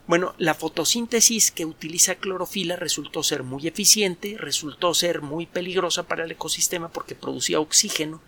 Bueno, 0.07 0.35
la 0.37 0.53
fotosíntesis 0.53 1.49
que 1.49 1.65
utiliza 1.65 2.15
clorofila 2.15 2.75
resultó 2.75 3.23
ser 3.23 3.41
muy 3.41 3.67
eficiente, 3.67 4.37
resultó 4.37 4.93
ser 4.93 5.21
muy 5.21 5.47
peligrosa 5.47 6.03
para 6.03 6.25
el 6.25 6.31
ecosistema 6.31 6.89
porque 6.89 7.15
producía 7.15 7.59
oxígeno, 7.59 8.21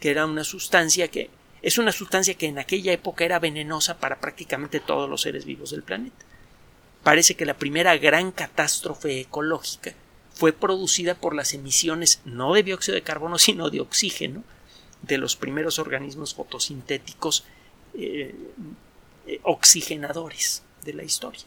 que 0.00 0.10
era 0.10 0.26
una 0.26 0.44
sustancia 0.44 1.08
que 1.08 1.30
es 1.64 1.78
una 1.78 1.92
sustancia 1.92 2.34
que 2.34 2.46
en 2.46 2.58
aquella 2.58 2.92
época 2.92 3.24
era 3.24 3.38
venenosa 3.38 3.98
para 3.98 4.20
prácticamente 4.20 4.80
todos 4.80 5.08
los 5.08 5.22
seres 5.22 5.44
vivos 5.44 5.70
del 5.70 5.82
planeta 5.82 6.24
parece 7.04 7.36
que 7.36 7.46
la 7.46 7.56
primera 7.56 7.96
gran 7.96 8.32
catástrofe 8.32 9.20
ecológica 9.20 9.94
fue 10.32 10.52
producida 10.52 11.14
por 11.14 11.34
las 11.34 11.54
emisiones 11.54 12.20
no 12.24 12.54
de 12.54 12.64
dióxido 12.64 12.96
de 12.96 13.02
carbono, 13.02 13.38
sino 13.38 13.70
de 13.70 13.80
oxígeno 13.80 14.42
de 15.02 15.18
los 15.18 15.36
primeros 15.36 15.78
organismos 15.78 16.34
fotosintéticos 16.34 17.44
eh, 17.92 18.34
eh, 19.26 19.40
oxigenadores 19.44 20.62
de 20.82 20.94
la 20.94 21.04
historia. 21.04 21.44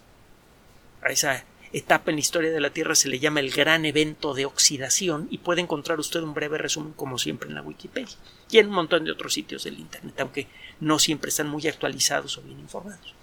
A 1.02 1.10
esa 1.10 1.44
etapa 1.74 2.12
en 2.12 2.18
la 2.18 2.22
historia 2.22 2.52
de 2.52 2.62
la 2.62 2.70
Tierra 2.70 2.96
se 2.96 3.10
le 3.10 3.20
llama 3.20 3.40
el 3.40 3.52
gran 3.52 3.86
evento 3.86 4.34
de 4.34 4.46
oxidación 4.46 5.28
y 5.30 5.40
puede 5.40 5.62
encontrar 5.62 6.00
usted 6.00 6.22
un 6.22 6.34
breve 6.34 6.58
resumen 6.58 6.94
como 6.94 7.18
siempre 7.18 7.50
en 7.50 7.56
la 7.56 7.62
Wikipedia 7.62 8.16
y 8.50 8.58
en 8.58 8.68
un 8.68 8.74
montón 8.74 9.04
de 9.04 9.12
otros 9.12 9.34
sitios 9.34 9.64
del 9.64 9.80
Internet, 9.80 10.20
aunque 10.20 10.48
no 10.80 11.00
siempre 11.00 11.30
están 11.30 11.50
muy 11.50 11.68
actualizados 11.68 12.38
o 12.38 12.42
bien 12.42 12.60
informados. 12.60 13.14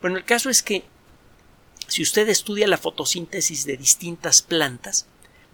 Bueno, 0.00 0.16
el 0.16 0.24
caso 0.24 0.50
es 0.50 0.62
que 0.62 0.84
si 1.88 2.02
usted 2.02 2.28
estudia 2.28 2.68
la 2.68 2.78
fotosíntesis 2.78 3.64
de 3.64 3.76
distintas 3.76 4.42
plantas, 4.42 5.06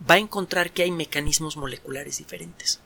va 0.09 0.17
a 0.17 0.19
encontrar 0.19 0.73
que 0.73 0.83
hay 0.83 0.91
mecanismos 0.91 1.57
moleculares 1.57 2.19
diferentes. 2.19 2.81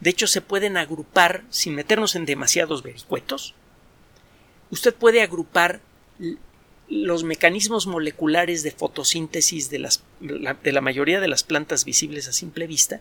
De 0.00 0.10
hecho, 0.10 0.26
se 0.26 0.40
pueden 0.40 0.76
agrupar, 0.76 1.44
sin 1.50 1.74
meternos 1.74 2.16
en 2.16 2.26
demasiados 2.26 2.82
vericuetos, 2.82 3.54
usted 4.70 4.94
puede 4.94 5.22
agrupar 5.22 5.80
los 6.88 7.24
mecanismos 7.24 7.86
moleculares 7.86 8.62
de 8.62 8.70
fotosíntesis 8.70 9.70
de, 9.70 9.78
las, 9.78 10.02
de 10.20 10.72
la 10.72 10.80
mayoría 10.80 11.20
de 11.20 11.28
las 11.28 11.42
plantas 11.42 11.84
visibles 11.84 12.28
a 12.28 12.32
simple 12.32 12.66
vista 12.66 13.00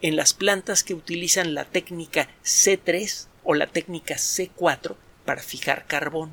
en 0.00 0.16
las 0.16 0.32
plantas 0.32 0.82
que 0.82 0.94
utilizan 0.94 1.54
la 1.54 1.64
técnica 1.64 2.28
C3 2.42 3.26
o 3.44 3.54
la 3.54 3.66
técnica 3.66 4.14
C4 4.14 4.96
para 5.24 5.42
fijar 5.42 5.86
carbono. 5.86 6.32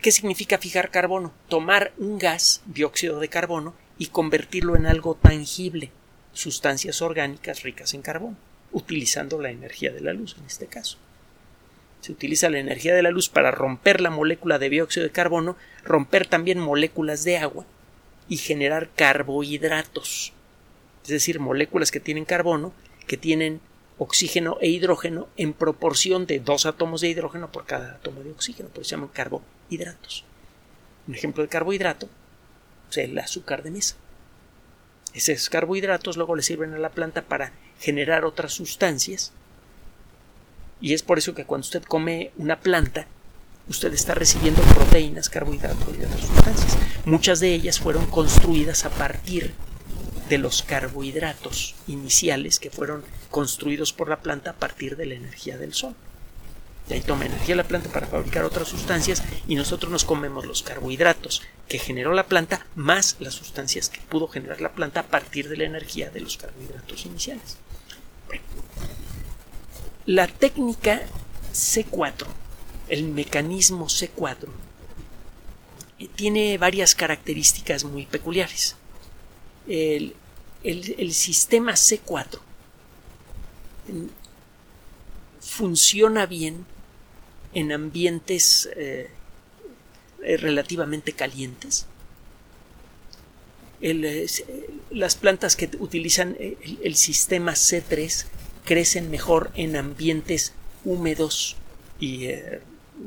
¿Qué 0.00 0.12
significa 0.12 0.58
fijar 0.58 0.90
carbono? 0.90 1.32
Tomar 1.48 1.92
un 1.98 2.18
gas, 2.18 2.62
dióxido 2.66 3.20
de 3.20 3.28
carbono, 3.28 3.74
y 3.98 4.06
convertirlo 4.06 4.76
en 4.76 4.86
algo 4.86 5.14
tangible, 5.14 5.92
sustancias 6.32 7.02
orgánicas 7.02 7.62
ricas 7.62 7.92
en 7.92 8.00
carbono, 8.00 8.36
utilizando 8.72 9.38
la 9.40 9.50
energía 9.50 9.92
de 9.92 10.00
la 10.00 10.14
luz 10.14 10.36
en 10.38 10.46
este 10.46 10.66
caso. 10.66 10.96
Se 12.00 12.12
utiliza 12.12 12.48
la 12.48 12.58
energía 12.58 12.94
de 12.94 13.02
la 13.02 13.10
luz 13.10 13.28
para 13.28 13.50
romper 13.50 14.00
la 14.00 14.10
molécula 14.10 14.58
de 14.58 14.70
dióxido 14.70 15.04
de 15.04 15.12
carbono, 15.12 15.56
romper 15.84 16.26
también 16.26 16.58
moléculas 16.58 17.24
de 17.24 17.38
agua 17.38 17.66
y 18.28 18.38
generar 18.38 18.88
carbohidratos, 18.94 20.32
es 21.02 21.08
decir, 21.08 21.40
moléculas 21.40 21.90
que 21.90 22.00
tienen 22.00 22.24
carbono, 22.24 22.72
que 23.06 23.16
tienen 23.16 23.60
oxígeno 23.98 24.56
e 24.60 24.68
hidrógeno 24.68 25.28
en 25.36 25.52
proporción 25.52 26.26
de 26.26 26.38
dos 26.38 26.64
átomos 26.64 27.02
de 27.02 27.08
hidrógeno 27.08 27.52
por 27.52 27.66
cada 27.66 27.96
átomo 27.96 28.22
de 28.22 28.30
oxígeno, 28.30 28.70
por 28.70 28.80
eso 28.80 28.90
se 28.90 28.96
llaman 28.96 29.10
carbohidratos. 29.10 30.24
Un 31.06 31.14
ejemplo 31.14 31.42
de 31.42 31.48
carbohidrato 31.48 32.08
es 32.90 32.96
el 32.98 33.18
azúcar 33.18 33.62
de 33.62 33.72
mesa. 33.72 33.96
Esos 35.12 35.50
carbohidratos 35.50 36.16
luego 36.16 36.36
le 36.36 36.42
sirven 36.42 36.72
a 36.72 36.78
la 36.78 36.90
planta 36.90 37.22
para 37.22 37.52
generar 37.78 38.24
otras 38.24 38.52
sustancias 38.52 39.32
y 40.80 40.94
es 40.94 41.02
por 41.02 41.18
eso 41.18 41.34
que 41.34 41.44
cuando 41.44 41.64
usted 41.64 41.82
come 41.82 42.30
una 42.36 42.60
planta 42.60 43.06
usted 43.68 43.92
está 43.94 44.14
recibiendo 44.14 44.60
proteínas, 44.62 45.30
carbohidratos 45.30 45.96
y 45.96 46.04
otras 46.04 46.20
sustancias. 46.20 46.76
Muchas 47.04 47.38
de 47.38 47.54
ellas 47.54 47.78
fueron 47.78 48.06
construidas 48.06 48.84
a 48.84 48.90
partir 48.90 49.54
de 50.28 50.38
los 50.38 50.62
carbohidratos 50.62 51.76
iniciales 51.86 52.58
que 52.58 52.70
fueron 52.70 53.04
construidos 53.30 53.92
por 53.92 54.08
la 54.08 54.20
planta 54.20 54.50
a 54.50 54.54
partir 54.54 54.96
de 54.96 55.06
la 55.06 55.14
energía 55.14 55.56
del 55.56 55.72
sol. 55.72 55.94
De 56.88 56.96
ahí 56.96 57.00
toma 57.00 57.26
energía 57.26 57.54
la 57.54 57.68
planta 57.68 57.88
para 57.90 58.08
fabricar 58.08 58.44
otras 58.44 58.66
sustancias 58.66 59.22
y 59.46 59.54
nosotros 59.54 59.92
nos 59.92 60.04
comemos 60.04 60.46
los 60.46 60.64
carbohidratos 60.64 61.42
que 61.68 61.78
generó 61.78 62.12
la 62.12 62.26
planta 62.26 62.66
más 62.74 63.16
las 63.20 63.34
sustancias 63.34 63.88
que 63.88 64.00
pudo 64.00 64.26
generar 64.26 64.60
la 64.60 64.72
planta 64.72 65.00
a 65.00 65.06
partir 65.06 65.48
de 65.48 65.56
la 65.56 65.64
energía 65.64 66.10
de 66.10 66.20
los 66.20 66.36
carbohidratos 66.36 67.06
iniciales. 67.06 67.58
La 70.10 70.26
técnica 70.26 71.02
C4, 71.54 72.26
el 72.88 73.04
mecanismo 73.04 73.86
C4, 73.86 74.48
eh, 76.00 76.08
tiene 76.16 76.58
varias 76.58 76.96
características 76.96 77.84
muy 77.84 78.06
peculiares. 78.06 78.74
El, 79.68 80.16
sistema 81.12 81.74
C4 81.74 82.40
mm, 83.86 84.06
funciona 85.40 86.26
bien 86.26 86.66
en 87.54 87.70
ambientes 87.70 88.68
eh, 88.74 89.10
eh, 90.24 90.36
relativamente 90.38 91.12
calientes. 91.12 91.86
las 93.80 95.14
plantas 95.14 95.54
que 95.54 95.70
utilizan 95.78 96.36
el, 96.82 96.96
sistema 96.96 97.52
C3 97.52 98.26
crecen 98.70 99.10
mejor 99.10 99.50
en 99.56 99.74
ambientes 99.74 100.52
húmedos 100.84 101.56
y 101.98 102.28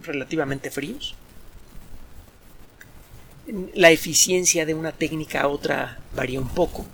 relativamente 0.01 0.69
fríos 0.69 1.15
la 3.73 3.89
eficiencia 3.89 4.65
de 4.65 4.73
una 4.73 4.91
técnica 4.91 5.39
a 5.39 5.47
otra 5.47 5.99
varía 6.13 6.41
un 6.41 6.49
poco. 6.49 6.85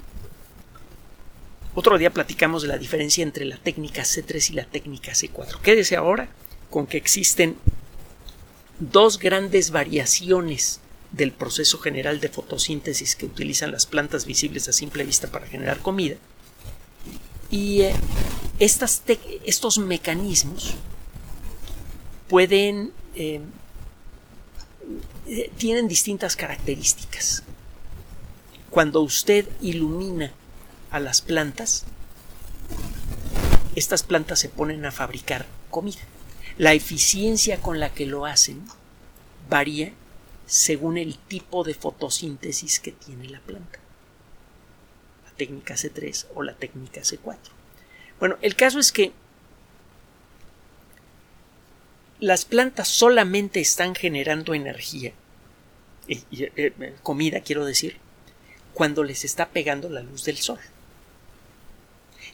Otro 1.73 1.97
día 1.97 2.11
platicamos 2.11 2.61
de 2.61 2.67
la 2.67 2.77
diferencia 2.77 3.23
entre 3.23 3.43
la 3.45 3.57
técnica 3.57 4.03
C3 4.03 4.51
y 4.51 4.53
la 4.53 4.65
técnica 4.65 5.13
C4. 5.13 5.61
Quédese 5.61 5.95
ahora 5.95 6.29
con 6.69 6.85
que 6.85 6.97
existen 6.97 7.55
dos 8.77 9.17
grandes 9.17 9.71
variaciones 9.71 10.79
del 11.11 11.31
proceso 11.31 11.79
general 11.79 12.19
de 12.19 12.29
fotosíntesis 12.29 13.15
que 13.15 13.25
utilizan 13.25 13.71
las 13.71 13.87
plantas 13.87 14.27
visibles 14.27 14.67
a 14.67 14.73
simple 14.73 15.03
vista 15.05 15.31
para 15.31 15.47
generar 15.47 15.79
comida. 15.79 16.17
Y 17.49 17.81
eh, 17.81 17.95
estos 18.59 19.77
mecanismos 19.77 20.75
pueden 22.27 22.91
eh, 23.15 23.41
eh, 25.27 25.51
tienen 25.57 25.87
distintas 25.87 26.35
características. 26.35 27.43
Cuando 28.71 29.01
usted 29.01 29.47
ilumina 29.61 30.31
a 30.89 30.99
las 30.99 31.21
plantas, 31.21 31.85
estas 33.75 34.01
plantas 34.01 34.39
se 34.39 34.49
ponen 34.49 34.85
a 34.85 34.91
fabricar 34.91 35.45
comida. 35.69 35.99
La 36.57 36.73
eficiencia 36.73 37.61
con 37.61 37.79
la 37.79 37.93
que 37.93 38.07
lo 38.07 38.25
hacen 38.25 38.63
varía 39.49 39.93
según 40.47 40.97
el 40.97 41.17
tipo 41.17 41.63
de 41.63 41.75
fotosíntesis 41.75 42.79
que 42.79 42.91
tiene 42.91 43.29
la 43.29 43.39
planta. 43.39 43.79
Técnica 45.39 45.75
C3 45.75 46.25
o 46.35 46.43
la 46.43 46.53
técnica 46.53 46.99
C4. 46.99 47.37
Bueno, 48.19 48.37
el 48.41 48.57
caso 48.57 48.77
es 48.77 48.91
que 48.91 49.13
las 52.19 52.43
plantas 52.43 52.89
solamente 52.89 53.61
están 53.61 53.95
generando 53.95 54.53
energía, 54.53 55.13
eh, 56.09 56.21
eh, 56.31 56.95
comida 57.01 57.39
quiero 57.39 57.63
decir, 57.63 57.95
cuando 58.73 59.05
les 59.05 59.23
está 59.23 59.47
pegando 59.47 59.87
la 59.89 60.01
luz 60.01 60.25
del 60.25 60.37
sol. 60.37 60.59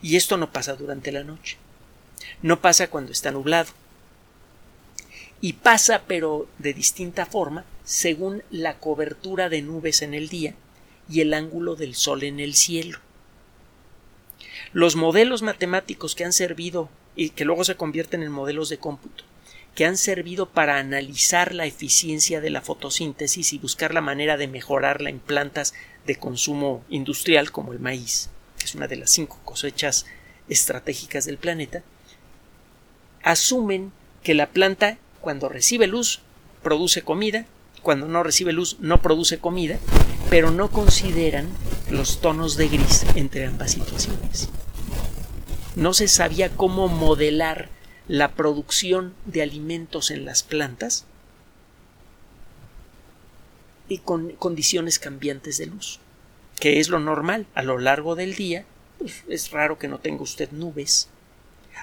Y 0.02 0.16
esto 0.16 0.36
no 0.38 0.52
pasa 0.52 0.74
durante 0.74 1.12
la 1.12 1.24
noche. 1.24 1.58
No 2.42 2.60
pasa 2.60 2.90
cuando 2.90 3.12
está 3.12 3.30
nublado. 3.30 3.72
Y 5.42 5.54
pasa 5.54 6.02
pero 6.08 6.50
de 6.58 6.74
distinta 6.74 7.28
forma 7.28 7.66
según 7.84 8.42
la 8.50 8.80
cobertura 8.80 9.48
de 9.50 9.62
nubes 9.62 10.02
en 10.02 10.16
el 10.16 10.28
día 10.28 10.56
y 11.10 11.22
el 11.22 11.34
ángulo 11.34 11.76
del 11.76 11.96
sol 11.96 12.24
en 12.24 12.40
el 12.40 12.56
cielo. 12.56 13.00
Los 14.74 14.96
modelos 14.96 15.42
matemáticos 15.42 16.16
que 16.16 16.26
han 16.26 16.34
servido 16.34 16.90
y 17.16 17.30
que 17.30 17.46
luego 17.46 17.64
se 17.64 17.76
convierten 17.76 18.24
en 18.24 18.32
modelos 18.32 18.70
de 18.70 18.78
cómputo 18.78 19.24
que 19.76 19.86
han 19.86 19.98
servido 19.98 20.50
para 20.50 20.80
analizar 20.80 21.54
la 21.54 21.66
eficiencia 21.66 22.40
de 22.40 22.50
la 22.50 22.62
fotosíntesis 22.62 23.52
y 23.52 23.60
buscar 23.60 23.94
la 23.94 24.02
manera 24.02 24.38
de 24.38 24.48
mejorarla 24.48 25.10
en 25.10 25.20
plantas 25.20 25.74
de 26.08 26.16
consumo 26.16 26.84
industrial 26.90 27.52
como 27.52 27.74
el 27.74 27.80
maíz, 27.80 28.30
que 28.58 28.66
es 28.66 28.76
una 28.76 28.88
de 28.88 28.96
las 28.96 29.12
cinco 29.12 29.40
cosechas 29.44 30.06
estratégicas 30.48 31.26
del 31.26 31.38
planeta, 31.38 31.84
asumen 33.22 33.92
que 34.24 34.34
la 34.34 34.48
planta 34.48 34.98
cuando 35.20 35.50
recibe 35.50 35.88
luz 35.88 36.22
produce 36.64 37.02
comida, 37.02 37.46
cuando 37.86 38.08
no 38.08 38.24
recibe 38.24 38.52
luz 38.52 38.78
no 38.80 39.00
produce 39.00 39.38
comida, 39.38 39.78
pero 40.32 40.50
no 40.50 40.72
consideran 40.72 41.48
los 41.92 42.20
tonos 42.20 42.58
de 42.58 42.68
gris 42.68 43.06
entre 43.14 43.46
ambas 43.46 43.74
situaciones. 43.74 44.50
No 45.76 45.94
se 45.94 46.08
sabía 46.08 46.50
cómo 46.50 46.88
modelar 46.88 47.70
la 48.08 48.32
producción 48.32 49.14
de 49.26 49.44
alimentos 49.44 50.10
en 50.10 50.26
las 50.26 50.42
plantas 50.42 51.06
y 53.88 54.00
con 54.00 54.32
condiciones 54.32 54.98
cambiantes 54.98 55.60
de 55.60 55.68
luz, 55.68 56.00
que 56.60 56.80
es 56.80 56.90
lo 56.90 57.00
normal 57.00 57.46
a 57.54 57.62
lo 57.62 57.78
largo 57.78 58.16
del 58.16 58.34
día. 58.34 58.66
Pues, 58.98 59.24
es 59.30 59.52
raro 59.52 59.78
que 59.78 59.88
no 59.88 60.00
tenga 60.00 60.24
usted 60.24 60.50
nubes. 60.50 61.08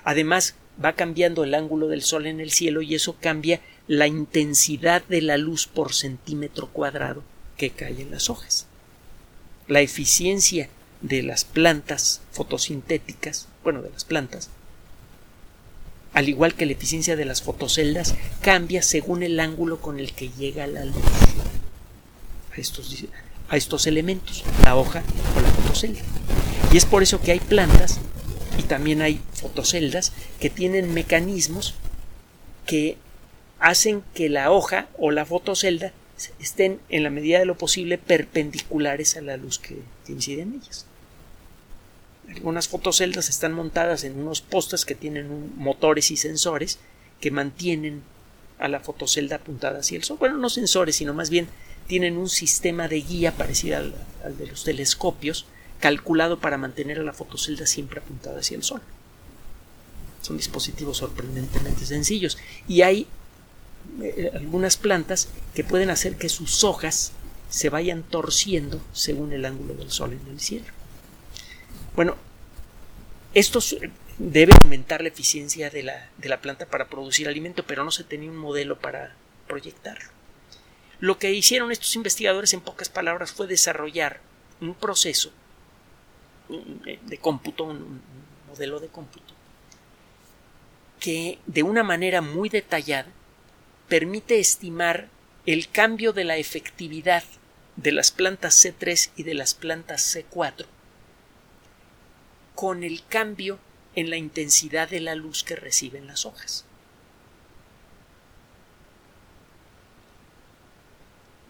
Además, 0.03 0.57
va 0.85 0.95
cambiando 0.95 1.45
el 1.45 1.55
ángulo 1.55 1.87
del 1.87 2.03
sol 2.03 2.27
en 2.27 2.41
el 2.41 2.51
cielo 2.51 2.83
y 2.83 2.97
eso 2.97 3.17
cambia 3.21 3.61
la 3.93 4.07
intensidad 4.07 5.05
de 5.05 5.21
la 5.21 5.37
luz 5.37 5.67
por 5.67 5.93
centímetro 5.93 6.69
cuadrado 6.69 7.23
que 7.59 7.69
cae 7.69 8.01
en 8.01 8.11
las 8.11 8.31
hojas. 8.31 8.65
La 9.69 9.83
eficiencia 9.83 10.71
de 11.03 11.23
las 11.23 11.45
plantas 11.45 12.23
fotosintéticas, 12.31 13.49
bueno, 13.63 13.83
de 13.83 13.91
las 13.91 14.07
plantas, 14.07 14.49
al 16.15 16.31
igual 16.31 16.55
que 16.55 16.65
la 16.65 16.73
eficiencia 16.73 17.17
de 17.17 17.27
las 17.27 17.43
fotoceldas, 17.43 18.15
cambia 18.41 18.81
según 18.81 19.23
el 19.23 19.39
ángulo 19.39 19.79
con 19.79 20.01
el 20.01 20.15
que 20.15 20.31
llega 20.31 20.67
la 20.67 20.87
luz 20.87 21.05
a 22.51 22.57
estos, 22.57 22.97
a 23.51 23.59
estos 23.59 23.87
elementos, 23.87 24.43
la 24.65 24.75
hoja 24.75 25.03
o 25.37 25.41
la 25.43 25.51
fotocelda. 25.51 26.01
Y 26.73 26.79
es 26.79 26.87
por 26.87 27.03
eso 27.03 27.21
que 27.21 27.33
hay 27.33 27.41
plantas 27.41 28.01
y 28.59 28.63
también 28.63 29.03
hay 29.03 29.21
fotoceldas 29.35 30.15
que 30.41 30.49
tienen 30.49 30.95
mecanismos 30.95 31.75
que 32.65 32.97
hacen 33.63 34.03
que 34.13 34.29
la 34.29 34.51
hoja 34.51 34.89
o 34.99 35.13
la 35.13 35.25
fotocelda 35.25 35.93
estén 36.41 36.81
en 36.89 37.05
la 37.05 37.11
medida 37.11 37.39
de 37.39 37.47
lo 37.47 37.57
posible 37.57 37.97
perpendiculares 37.97 39.17
a 39.17 39.21
la 39.21 39.37
luz 39.37 39.61
que, 39.61 39.79
incide 40.09 40.43
en 40.43 40.55
ellas. 40.55 40.85
Algunas 42.29 42.67
fotoceldas 42.67 43.29
están 43.29 43.53
montadas 43.53 44.03
en 44.03 44.19
unos 44.19 44.41
postes 44.41 44.85
que 44.85 44.97
tienen 44.97 45.57
motores 45.57 46.11
y 46.11 46.17
sensores 46.17 46.81
que 47.21 47.31
mantienen 47.31 48.03
a 48.59 48.67
la 48.67 48.81
fotocelda 48.81 49.37
apuntada 49.37 49.79
hacia 49.79 49.97
el 49.97 50.05
sol. 50.05 50.17
Bueno, 50.19 50.39
no 50.39 50.51
sensores, 50.51 50.97
sino 50.97 51.15
más 51.15 51.31
bien 51.31 51.47
tienen 51.87 52.17
un 52.17 52.29
sistema 52.29 52.89
de 52.89 53.01
guía 53.01 53.33
parecido 53.37 53.77
al, 53.77 53.95
al 54.25 54.37
de 54.37 54.49
los 54.49 54.65
telescopios, 54.65 55.47
calculado 55.79 56.41
para 56.41 56.59
mantener 56.59 56.99
a 56.99 57.05
la 57.05 57.13
fotocelda 57.13 57.67
siempre 57.67 58.01
apuntada 58.01 58.41
hacia 58.41 58.57
el 58.57 58.65
sol. 58.65 58.81
Son 60.21 60.37
dispositivos 60.37 60.97
sorprendentemente 60.97 61.87
sencillos. 61.87 62.39
Y 62.67 62.83
hay 62.83 63.07
eh, 64.01 64.31
algunas 64.35 64.77
plantas 64.77 65.29
que 65.55 65.65
pueden 65.65 65.91
hacer 65.91 66.17
que 66.17 66.29
sus 66.29 66.65
hojas 66.65 67.13
se 67.49 67.69
vayan 67.69 68.03
torciendo 68.03 68.81
según 68.93 69.33
el 69.33 69.45
ángulo 69.45 69.75
del 69.75 69.91
sol 69.91 70.13
en 70.13 70.33
el 70.33 70.41
cielo. 70.41 70.67
Bueno, 71.95 72.17
esto 73.35 73.61
debe 74.19 74.55
aumentar 74.63 75.03
la 75.03 75.09
eficiencia 75.09 75.69
de 75.69 75.83
la, 75.83 76.09
de 76.17 76.29
la 76.29 76.41
planta 76.41 76.67
para 76.67 76.89
producir 76.89 77.29
alimento, 77.29 77.65
pero 77.67 77.85
no 77.85 77.91
se 77.91 78.05
tenía 78.05 78.31
un 78.31 78.37
modelo 78.37 78.79
para 78.79 79.15
proyectarlo. 79.47 80.09
Lo 81.01 81.19
que 81.19 81.33
hicieron 81.33 81.73
estos 81.73 81.95
investigadores, 81.97 82.55
en 82.55 82.61
pocas 82.61 82.89
palabras, 82.89 83.33
fue 83.33 83.47
desarrollar 83.47 84.21
un 84.61 84.75
proceso 84.75 85.33
de 86.49 87.19
cómputo, 87.19 87.65
un 87.65 88.01
modelo 88.49 88.81
de 88.81 88.89
cómputo, 88.89 89.35
que 91.01 91.39
de 91.47 91.63
una 91.63 91.83
manera 91.83 92.21
muy 92.23 92.49
detallada 92.49 93.09
permite 93.93 94.41
estimar 94.41 95.11
el 95.45 95.69
cambio 95.69 96.15
de 96.15 96.25
la 96.25 96.39
efectividad 96.39 97.25
de 97.77 97.93
las 97.93 98.11
plantas 98.11 98.65
C3 98.65 99.11
y 99.17 99.23
de 99.25 99.35
las 99.35 99.53
plantas 99.53 100.17
C4 100.17 100.65
con 102.55 102.85
el 102.85 103.05
cambio 103.05 103.59
en 103.95 104.09
la 104.09 104.17
intensidad 104.17 104.89
de 104.89 105.01
la 105.01 105.15
luz 105.15 105.45
que 105.45 105.57
reciben 105.57 106.07
las 106.07 106.25
hojas. 106.25 106.65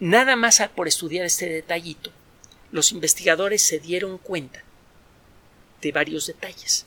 Nada 0.01 0.35
más 0.35 0.61
por 0.75 0.89
estudiar 0.89 1.25
este 1.25 1.47
detallito, 1.47 2.11
los 2.73 2.91
investigadores 2.91 3.61
se 3.61 3.79
dieron 3.79 4.17
cuenta 4.17 4.61
de 5.81 5.93
varios 5.93 6.27
detalles. 6.27 6.85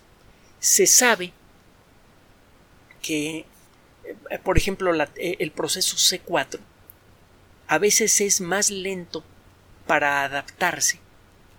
Se 0.61 0.87
sabe 0.87 1.33
que 3.01 3.47
por 4.42 4.57
ejemplo, 4.59 4.92
eh, 4.95 5.37
el 5.38 5.51
proceso 5.51 5.97
C4 5.97 6.59
a 7.69 7.79
veces 7.79 8.21
es 8.21 8.40
más 8.40 8.71
lento 8.71 9.25
para 9.87 10.25
adaptarse 10.25 11.01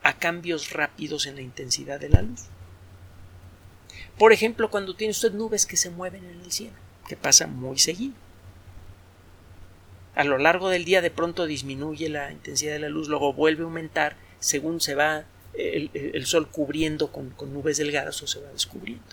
a 0.03 0.17
cambios 0.17 0.71
rápidos 0.71 1.25
en 1.25 1.35
la 1.35 1.41
intensidad 1.41 1.99
de 1.99 2.09
la 2.09 2.21
luz. 2.21 2.45
Por 4.17 4.33
ejemplo, 4.33 4.69
cuando 4.69 4.95
tiene 4.95 5.11
usted 5.11 5.33
nubes 5.33 5.65
que 5.65 5.77
se 5.77 5.89
mueven 5.89 6.25
en 6.25 6.41
el 6.41 6.51
cielo, 6.51 6.75
que 7.07 7.15
pasa 7.15 7.47
muy 7.47 7.77
seguido. 7.77 8.15
A 10.15 10.23
lo 10.23 10.37
largo 10.37 10.69
del 10.69 10.85
día 10.85 11.01
de 11.01 11.11
pronto 11.11 11.45
disminuye 11.45 12.09
la 12.09 12.31
intensidad 12.31 12.73
de 12.73 12.79
la 12.79 12.89
luz, 12.89 13.07
luego 13.07 13.33
vuelve 13.33 13.61
a 13.61 13.65
aumentar 13.65 14.15
según 14.39 14.81
se 14.81 14.95
va 14.95 15.25
el, 15.53 16.25
sol 16.25 16.49
cubriendo 16.49 17.11
con, 17.11 17.29
con 17.31 17.53
nubes 17.53 17.77
delgadas 17.77 18.21
o 18.23 18.27
se 18.27 18.39
va 18.39 18.49
descubriendo. 18.49 19.03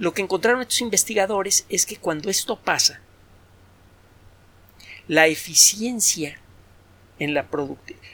Lo 0.00 0.14
que 0.14 0.22
encontraron 0.22 0.62
estos 0.62 0.80
investigadores 0.80 1.66
es 1.68 1.84
que 1.84 1.98
cuando 1.98 2.30
esto 2.30 2.58
pasa, 2.58 3.00
la 5.08 5.26
eficiencia 5.26 6.38
en 7.18 7.34
la, 7.34 7.46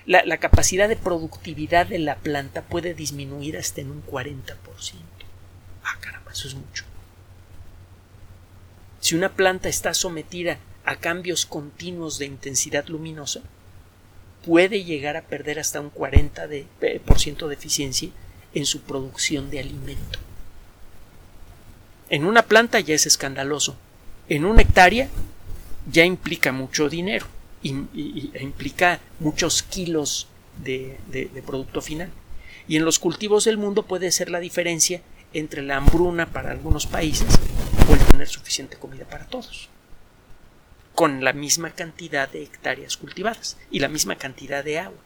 la, 0.05 0.25
la, 0.25 0.39
capacidad 0.39 0.89
de 0.89 0.97
productividad 0.97 1.87
de 1.87 2.01
la 2.01 2.17
planta 2.17 2.63
puede 2.63 2.93
disminuir 2.93 3.57
hasta 3.57 3.83
en 3.83 3.93
un 3.93 4.05
40%. 4.05 4.57
Ah, 5.85 5.97
caramba, 6.01 6.33
eso 6.33 6.49
es 6.49 6.57
mucho. 6.57 6.85
Si 8.99 9.15
una 9.15 9.33
planta 9.33 9.69
está 9.69 9.95
sometida 9.95 10.59
a 10.85 10.97
cambios 10.97 11.47
continuos 11.47 12.19
de 12.19 12.27
intensidad 12.27 12.89
luminosa, 12.89 13.43
puede 14.45 14.83
llegar 14.83 15.17
a 15.17 15.23
perder 15.23 15.61
hasta 15.61 15.81
un 15.81 15.93
40% 15.93 16.49
de, 16.49 16.67
eh, 16.81 16.99
por 16.99 17.21
ciento 17.21 17.47
de 17.47 17.55
eficiencia 17.55 18.11
en 18.55 18.67
su 18.67 18.81
producción 18.81 19.51
de 19.51 19.61
alimento. 19.61 20.26
En 22.09 22.25
una 22.25 22.43
planta 22.43 22.81
ya 22.81 22.95
es 22.95 23.07
escandaloso. 23.07 23.77
En 24.29 24.45
una 24.45 24.63
hectárea 24.63 25.09
ya 25.91 26.05
implica 26.05 26.53
mucho 26.53 26.89
dinero 26.89 27.27
y, 27.63 28.31
e 28.35 28.43
implica 28.43 29.01
muchos 29.21 29.63
kilos 29.63 30.29
de, 30.63 30.99
de 31.09 31.43
producto 31.43 31.81
final. 31.81 32.11
Y 32.69 32.77
en 32.77 32.85
los 32.85 32.99
cultivos 32.99 33.45
del 33.45 33.59
mundo 33.59 33.85
puede 33.85 34.11
ser 34.11 34.31
la 34.31 34.41
diferencia 34.41 35.03
entre 35.33 35.63
la 35.63 35.77
hambruna 35.77 36.27
para 36.27 36.51
algunos 36.51 36.87
países 36.87 37.29
o 37.89 37.95
el 37.95 38.01
tener 38.07 38.29
suficiente 38.29 38.77
comida 38.77 39.05
para 39.05 39.27
todos 39.27 39.69
con 40.97 41.23
la 41.23 41.35
misma 41.35 41.71
cantidad 41.71 42.29
de 42.29 42.43
hectáreas 42.43 42.97
cultivadas 42.97 43.59
y 43.71 43.81
la 43.81 43.89
misma 43.89 44.17
cantidad 44.17 44.65
de 44.65 44.79
agua. 44.79 44.99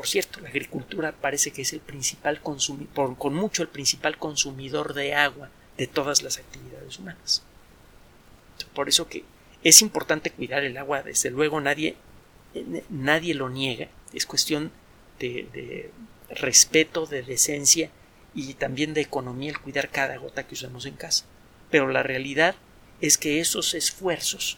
Por 0.00 0.08
cierto, 0.08 0.40
la 0.40 0.48
agricultura 0.48 1.12
parece 1.12 1.50
que 1.50 1.60
es 1.60 1.74
el 1.74 1.80
principal 1.80 2.40
consumidor, 2.40 3.18
con 3.18 3.34
mucho 3.34 3.62
el 3.62 3.68
principal 3.68 4.16
consumidor 4.16 4.94
de 4.94 5.14
agua 5.14 5.50
de 5.76 5.86
todas 5.88 6.22
las 6.22 6.38
actividades 6.38 6.98
humanas. 6.98 7.42
Por 8.74 8.88
eso 8.88 9.08
que 9.08 9.24
es 9.62 9.82
importante 9.82 10.30
cuidar 10.30 10.64
el 10.64 10.78
agua, 10.78 11.02
desde 11.02 11.28
luego 11.28 11.60
nadie, 11.60 11.96
nadie 12.88 13.34
lo 13.34 13.50
niega, 13.50 13.88
es 14.14 14.24
cuestión 14.24 14.72
de, 15.18 15.46
de 15.52 15.90
respeto, 16.30 17.04
de 17.04 17.22
decencia 17.22 17.90
y 18.34 18.54
también 18.54 18.94
de 18.94 19.02
economía 19.02 19.50
el 19.50 19.60
cuidar 19.60 19.90
cada 19.90 20.16
gota 20.16 20.46
que 20.46 20.54
usamos 20.54 20.86
en 20.86 20.94
casa. 20.94 21.26
Pero 21.70 21.88
la 21.88 22.02
realidad 22.02 22.54
es 23.02 23.18
que 23.18 23.38
esos 23.38 23.74
esfuerzos 23.74 24.56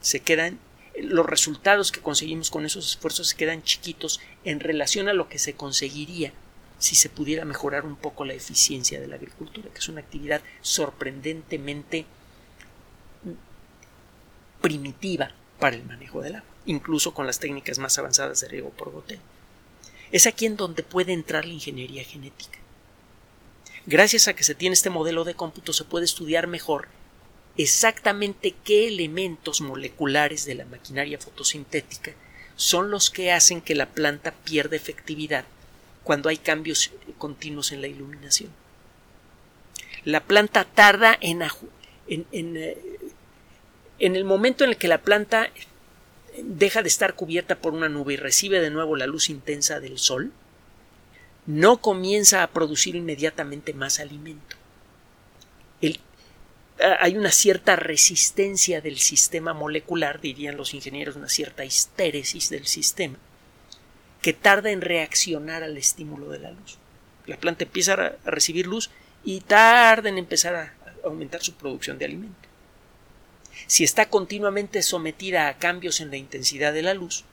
se 0.00 0.20
quedan 0.20 0.60
los 1.00 1.26
resultados 1.26 1.90
que 1.92 2.00
conseguimos 2.00 2.50
con 2.50 2.64
esos 2.64 2.86
esfuerzos 2.86 3.34
quedan 3.34 3.62
chiquitos 3.62 4.20
en 4.44 4.60
relación 4.60 5.08
a 5.08 5.12
lo 5.12 5.28
que 5.28 5.38
se 5.38 5.54
conseguiría 5.54 6.32
si 6.78 6.94
se 6.94 7.08
pudiera 7.08 7.44
mejorar 7.44 7.84
un 7.84 7.96
poco 7.96 8.24
la 8.24 8.34
eficiencia 8.34 9.00
de 9.00 9.08
la 9.08 9.16
agricultura, 9.16 9.70
que 9.70 9.78
es 9.78 9.88
una 9.88 10.00
actividad 10.00 10.42
sorprendentemente 10.60 12.04
primitiva 14.60 15.32
para 15.58 15.76
el 15.76 15.84
manejo 15.84 16.20
del 16.20 16.36
agua, 16.36 16.48
incluso 16.66 17.14
con 17.14 17.26
las 17.26 17.38
técnicas 17.38 17.78
más 17.78 17.98
avanzadas 17.98 18.40
de 18.40 18.48
riego 18.48 18.70
por 18.70 18.90
goteo. 18.90 19.20
Es 20.12 20.26
aquí 20.26 20.46
en 20.46 20.56
donde 20.56 20.82
puede 20.82 21.12
entrar 21.12 21.44
la 21.44 21.54
ingeniería 21.54 22.04
genética. 22.04 22.58
Gracias 23.86 24.28
a 24.28 24.34
que 24.34 24.44
se 24.44 24.54
tiene 24.54 24.74
este 24.74 24.90
modelo 24.90 25.24
de 25.24 25.34
cómputo 25.34 25.72
se 25.72 25.84
puede 25.84 26.04
estudiar 26.04 26.46
mejor 26.46 26.88
exactamente 27.56 28.54
qué 28.64 28.88
elementos 28.88 29.60
moleculares 29.60 30.44
de 30.44 30.56
la 30.56 30.64
maquinaria 30.64 31.18
fotosintética 31.18 32.12
son 32.56 32.90
los 32.90 33.10
que 33.10 33.32
hacen 33.32 33.60
que 33.60 33.74
la 33.74 33.86
planta 33.86 34.32
pierda 34.32 34.76
efectividad 34.76 35.44
cuando 36.02 36.28
hay 36.28 36.36
cambios 36.36 36.92
continuos 37.18 37.72
en 37.72 37.80
la 37.80 37.88
iluminación. 37.88 38.50
La 40.04 40.22
planta 40.22 40.64
tarda 40.64 41.16
en, 41.20 41.42
en, 42.08 42.26
eh, 42.56 42.78
en, 43.98 44.16
el 44.16 44.24
momento 44.24 44.64
en 44.64 44.70
el 44.70 44.76
que 44.76 44.88
la 44.88 45.00
planta 45.00 45.50
deja 46.42 46.82
de 46.82 46.88
estar 46.88 47.14
cubierta 47.14 47.56
por 47.56 47.72
una 47.72 47.88
nube 47.88 48.14
y 48.14 48.16
recibe 48.16 48.60
de 48.60 48.70
nuevo 48.70 48.96
la 48.96 49.06
luz 49.06 49.30
intensa 49.30 49.80
del 49.80 49.98
sol, 49.98 50.32
no 51.46 51.78
comienza 51.78 52.42
a 52.42 52.50
producir 52.50 52.96
inmediatamente 52.96 53.72
más 53.72 53.98
alimento. 53.98 54.56
El 55.80 56.00
hay 56.78 57.16
una 57.16 57.30
cierta 57.30 57.76
resistencia 57.76 58.80
del 58.80 58.98
sistema 58.98 59.54
molecular, 59.54 60.20
dirían 60.20 60.56
los 60.56 60.74
ingenieros, 60.74 61.16
una 61.16 61.28
cierta 61.28 61.64
histéresis 61.64 62.50
del 62.50 62.66
sistema, 62.66 63.16
que 64.20 64.32
tarda 64.32 64.70
en 64.70 64.80
reaccionar 64.80 65.62
al 65.62 65.76
estímulo 65.76 66.30
de 66.30 66.40
la 66.40 66.50
luz. 66.50 66.78
La 67.26 67.36
planta 67.36 67.64
empieza 67.64 67.94
a 67.94 68.30
recibir 68.30 68.66
luz 68.66 68.90
y 69.24 69.40
tarda 69.40 70.08
en 70.08 70.18
empezar 70.18 70.54
a 70.54 70.74
aumentar 71.04 71.42
su 71.42 71.54
producción 71.54 71.98
de 71.98 72.06
alimento. 72.06 72.48
Si 73.66 73.84
está 73.84 74.08
continuamente 74.08 74.82
sometida 74.82 75.48
a 75.48 75.58
cambios 75.58 76.00
en 76.00 76.10
la 76.10 76.16
intensidad 76.16 76.72
de 76.72 76.82
la 76.82 76.94
luz, 76.94 77.24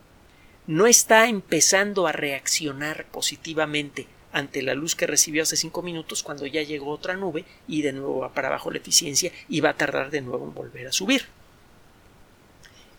no 0.67 0.85
está 0.85 1.27
empezando 1.27 2.07
a 2.07 2.11
reaccionar 2.11 3.05
positivamente 3.07 4.07
ante 4.31 4.61
la 4.61 4.73
luz 4.73 4.95
que 4.95 5.07
recibió 5.07 5.43
hace 5.43 5.57
cinco 5.57 5.81
minutos 5.81 6.23
cuando 6.23 6.45
ya 6.45 6.63
llegó 6.63 6.91
otra 6.91 7.15
nube 7.15 7.45
y 7.67 7.81
de 7.81 7.93
nuevo 7.93 8.19
va 8.19 8.33
para 8.33 8.47
abajo 8.47 8.71
la 8.71 8.77
eficiencia 8.77 9.31
y 9.49 9.61
va 9.61 9.69
a 9.71 9.77
tardar 9.77 10.11
de 10.11 10.21
nuevo 10.21 10.45
en 10.45 10.53
volver 10.53 10.87
a 10.87 10.91
subir. 10.91 11.25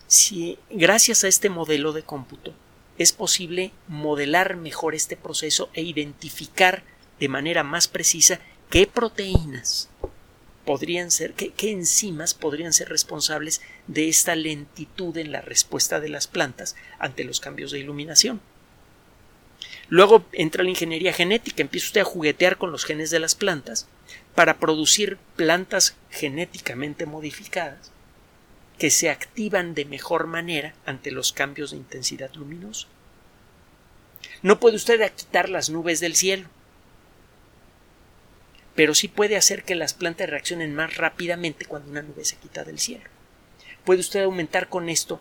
Si 0.07 0.59
gracias 0.71 1.25
a 1.25 1.29
este 1.29 1.49
modelo 1.49 1.93
de 1.93 2.03
cómputo 2.03 2.53
es 2.99 3.13
posible 3.13 3.73
modelar 3.89 4.57
mejor 4.57 4.95
este 4.95 5.17
proceso 5.17 5.71
e 5.73 5.83
identificar 5.83 6.85
de 7.19 7.29
manera 7.29 7.63
más 7.63 7.89
precisa 7.89 8.41
qué 8.69 8.87
proteínas 8.87 9.89
podrían 10.65 11.11
ser, 11.11 11.35
qué, 11.35 11.51
qué, 11.53 11.73
enzimas 11.73 12.35
podrían 12.35 12.73
ser 12.73 12.89
responsables 12.89 13.61
de 13.87 14.09
esta 14.09 14.37
lentitud 14.37 15.17
en 15.17 15.33
la 15.33 15.41
respuesta 15.41 15.99
de 15.99 16.09
las 16.09 16.27
plantas 16.27 16.77
ante 16.99 17.25
los 17.25 17.41
cambios 17.41 17.73
de 17.73 17.81
iluminación. 17.81 18.41
Luego 19.89 20.25
entra 20.33 20.63
la 20.63 20.71
ingeniería 20.71 21.13
genética, 21.13 21.63
empieza 21.63 21.87
usted 21.87 22.01
a 22.01 22.05
juguetear 22.05 22.57
con 22.57 22.73
los 22.73 22.85
genes 22.85 23.11
de 23.11 23.19
las 23.19 23.35
plantas 23.35 23.87
para 24.35 24.59
producir 24.59 25.19
plantas 25.37 25.97
genéticamente 26.11 27.07
modificadas 27.07 27.93
que 28.79 28.91
se 28.91 29.11
activan 29.11 29.75
de 29.75 29.85
mejor 29.85 30.27
manera 30.27 30.75
ante 30.87 31.11
los 31.11 31.33
cambios 31.33 31.71
de 31.71 31.77
intensidad 31.77 32.33
luminosa. 32.35 32.89
No 34.43 34.59
puede 34.59 34.77
usted 34.77 35.13
quitar 35.15 35.49
las 35.49 35.71
nubes 35.71 36.01
del 36.01 36.17
cielo, 36.17 36.49
pero 38.75 38.95
sí 38.95 39.09
puede 39.09 39.37
hacer 39.37 39.65
que 39.65 39.75
las 39.75 39.95
plantas 39.95 40.29
reaccionen 40.29 40.75
más 40.75 40.97
rápidamente 40.97 41.67
cuando 41.67 41.91
una 41.91 42.03
nube 42.03 42.25
se 42.25 42.37
quita 42.37 42.65
del 42.65 42.79
cielo. 42.79 43.05
Puede 43.85 44.01
usted 44.01 44.23
aumentar 44.23 44.69
con 44.69 44.89
esto 44.89 45.21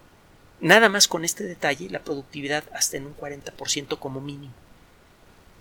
Nada 0.62 0.89
más 0.89 1.08
con 1.08 1.26
este 1.26 1.43
detalle, 1.43 1.89
la 1.89 2.04
productividad 2.04 2.63
hasta 2.71 2.95
en 2.95 3.08
un 3.08 3.17
40% 3.17 3.97
como 3.97 4.21
mínimo. 4.21 4.54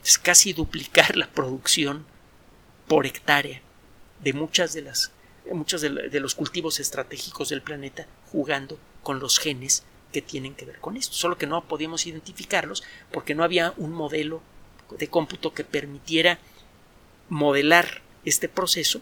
Es 0.05 0.19
casi 0.19 0.53
duplicar 0.53 1.17
la 1.17 1.27
producción 1.27 2.05
por 2.87 3.07
hectárea 3.07 3.63
de 4.23 4.35
muchas 4.35 4.75
de 4.75 4.83
las 4.83 5.11
muchos 5.51 5.81
de, 5.81 6.21
los 6.21 6.35
cultivos 6.35 6.81
estratégicos 6.81 7.49
del 7.49 7.63
planeta 7.63 8.07
jugando 8.31 8.79
con 9.03 9.21
los 9.21 9.39
genes 9.39 9.85
que 10.13 10.21
tienen 10.21 10.55
que 10.55 10.67
ver 10.67 10.79
con 10.81 10.99
esto. 10.99 11.15
Solo 11.15 11.39
que 11.39 11.47
no 11.47 11.65
podíamos 11.65 12.07
identificarlos 12.07 12.83
porque 13.11 13.35
no 13.35 13.43
había 13.43 13.73
un 13.79 13.93
modelo 13.93 14.43
de 14.99 15.09
cómputo 15.09 15.55
que 15.55 15.65
permitiera 15.65 16.39
modelar 17.31 18.03
este 18.27 18.51
proceso 18.51 19.01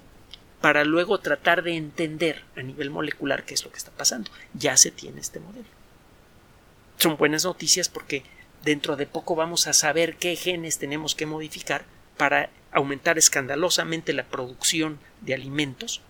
para 0.60 0.84
luego 0.84 1.18
tratar 1.18 1.64
de 1.64 1.74
entender 1.74 2.44
a 2.56 2.62
nivel 2.62 2.90
molecular 2.90 3.44
qué 3.44 3.54
es 3.54 3.64
lo 3.64 3.72
que 3.72 3.78
está 3.78 3.90
pasando. 3.90 4.30
Ya 4.54 4.76
se 4.76 4.92
tiene 4.92 5.20
este 5.20 5.40
modelo 5.40 5.77
son 6.98 7.16
buenas 7.16 7.44
noticias 7.44 7.88
porque 7.88 8.24
dentro 8.64 8.96
de 8.96 9.06
poco 9.06 9.34
vamos 9.34 9.66
a 9.66 9.72
saber 9.72 10.16
qué 10.16 10.36
genes 10.36 10.78
tenemos 10.78 11.14
que 11.14 11.26
modificar 11.26 11.84
para 12.16 12.50
aumentar 12.72 13.16
escandalosamente 13.16 14.12
la 14.12 14.24
producción 14.24 14.98
de 15.20 15.34
alimentos 15.34 16.02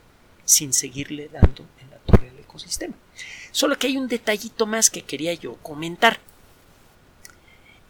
sin 0.44 0.72
seguirle 0.72 1.28
dando 1.28 1.64
en 1.80 1.90
la 1.90 1.98
torre 1.98 2.30
al 2.30 2.38
ecosistema. 2.38 2.94
Solo 3.52 3.78
que 3.78 3.86
hay 3.86 3.96
un 3.96 4.08
detallito 4.08 4.66
más 4.66 4.90
que 4.90 5.02
quería 5.02 5.34
yo 5.34 5.56
comentar. 5.56 6.18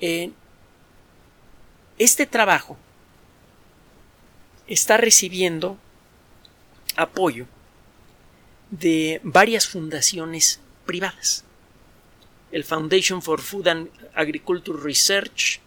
Eh, 0.00 0.32
este 1.98 2.26
trabajo 2.26 2.76
está 4.66 4.96
recibiendo 4.96 5.78
apoyo 6.96 7.46
de 8.70 9.20
varias 9.22 9.68
fundaciones 9.68 10.60
privadas. 10.84 11.44
El 12.50 12.64
Foundation 12.64 13.22
for 13.22 13.40
Food 13.40 13.68
and 13.68 13.90
Agriculture 14.14 14.78
Research 14.82 15.60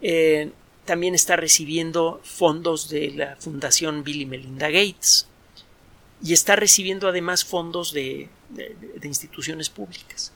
eh, 0.00 0.50
también 0.84 1.14
está 1.14 1.36
recibiendo 1.36 2.20
fondos 2.22 2.88
de 2.88 3.10
la 3.10 3.36
Fundación 3.36 4.04
Bill 4.04 4.22
y 4.22 4.26
Melinda 4.26 4.68
Gates 4.68 5.28
y 6.22 6.32
está 6.32 6.56
recibiendo 6.56 7.08
además 7.08 7.44
fondos 7.44 7.92
de, 7.92 8.28
instituciones 9.02 9.68
públicas. 9.70 10.32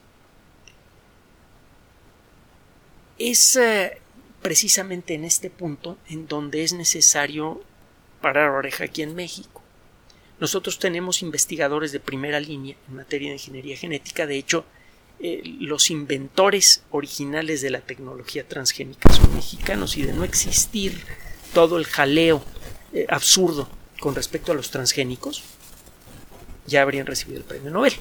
Es 3.19 3.57
eh, 3.57 4.01
precisamente 4.43 5.15
en 5.15 5.25
este 5.25 5.51
punto 5.51 5.99
en 6.09 6.27
donde 6.27 6.65
es 6.65 6.73
necesario 6.73 7.62
parar 8.21 8.51
oreja 8.51 8.85
aquí 8.85 9.03
en 9.03 9.15
México. 9.15 9.62
Nosotros 10.41 10.79
tenemos 10.79 11.23
investigadores 11.23 11.93
de 11.93 12.01
primera 12.01 12.41
línea 12.41 12.77
en 12.88 12.97
materia 12.97 13.29
de 13.29 13.35
ingeniería 13.35 13.77
genética. 13.77 14.27
De 14.27 14.37
hecho, 14.37 14.65
eh, 15.20 15.42
los 15.61 15.90
inventores 15.90 16.83
originales 16.90 17.61
de 17.61 17.70
la 17.70 17.81
tecnología 17.81 18.46
transgénica 18.46 19.12
son 19.12 19.35
mexicanos 19.35 19.96
y 19.96 20.03
de 20.03 20.12
no 20.12 20.25
existir 20.25 21.05
todo 21.55 21.79
el 21.79 21.87
jaleo 21.87 22.42
eh, 22.92 23.07
absurdo 23.09 23.68
con 24.01 24.14
respecto 24.14 24.51
a 24.51 24.55
los 24.55 24.70
transgénicos, 24.70 25.44
ya 26.66 26.83
habrían 26.83 27.07
recibido 27.07 27.38
el 27.38 27.44
premio 27.44 27.70
Nobel. 27.70 27.92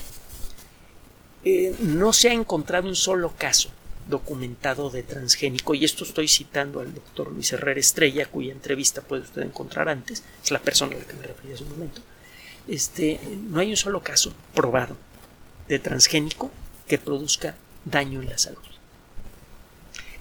Eh, 1.43 1.75
no 1.79 2.11
se 2.11 2.29
ha 2.29 2.33
encontrado 2.33 2.87
un 2.87 2.95
solo 2.95 3.33
caso 3.37 3.69
documentado 4.07 4.89
de 4.89 5.03
transgénico, 5.03 5.75
y 5.75 5.85
esto 5.85 6.03
estoy 6.03 6.27
citando 6.27 6.79
al 6.79 6.93
doctor 6.93 7.31
Luis 7.31 7.53
Herrera 7.53 7.79
Estrella, 7.79 8.25
cuya 8.25 8.51
entrevista 8.51 9.01
puede 9.01 9.23
usted 9.23 9.43
encontrar 9.43 9.89
antes, 9.89 10.23
es 10.43 10.51
la 10.51 10.59
persona 10.59 10.95
a 10.95 10.99
la 10.99 11.05
que 11.05 11.13
me 11.13 11.27
refería 11.27 11.53
hace 11.53 11.63
un 11.63 11.69
momento. 11.69 12.01
Este, 12.67 13.19
no 13.49 13.59
hay 13.59 13.69
un 13.69 13.77
solo 13.77 14.01
caso 14.01 14.33
probado 14.53 14.97
de 15.67 15.79
transgénico 15.79 16.51
que 16.91 16.97
produzca 16.97 17.55
daño 17.85 18.21
en 18.21 18.29
la 18.29 18.37
salud. 18.37 18.59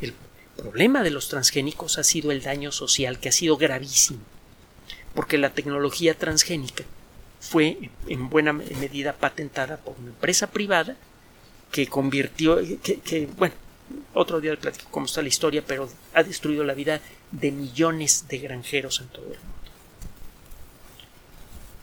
El 0.00 0.14
problema 0.56 1.02
de 1.02 1.10
los 1.10 1.28
transgénicos 1.28 1.98
ha 1.98 2.04
sido 2.04 2.30
el 2.30 2.42
daño 2.42 2.70
social, 2.70 3.18
que 3.18 3.28
ha 3.28 3.32
sido 3.32 3.56
gravísimo, 3.56 4.20
porque 5.12 5.36
la 5.36 5.52
tecnología 5.52 6.16
transgénica 6.16 6.84
fue 7.40 7.90
en 8.06 8.30
buena 8.30 8.52
medida 8.52 9.14
patentada 9.14 9.78
por 9.78 9.96
una 9.98 10.10
empresa 10.10 10.46
privada 10.46 10.94
que 11.72 11.88
convirtió, 11.88 12.60
que, 12.84 13.28
bueno, 13.36 13.56
otro 14.14 14.40
día 14.40 14.52
le 14.52 14.58
platico 14.58 14.86
cómo 14.92 15.06
está 15.06 15.22
la 15.22 15.28
historia, 15.28 15.64
pero 15.66 15.90
ha 16.14 16.22
destruido 16.22 16.62
la 16.62 16.74
vida 16.74 17.00
de 17.32 17.50
millones 17.50 18.28
de 18.28 18.38
granjeros 18.38 19.00
en 19.00 19.08
todo 19.08 19.24
el 19.24 19.40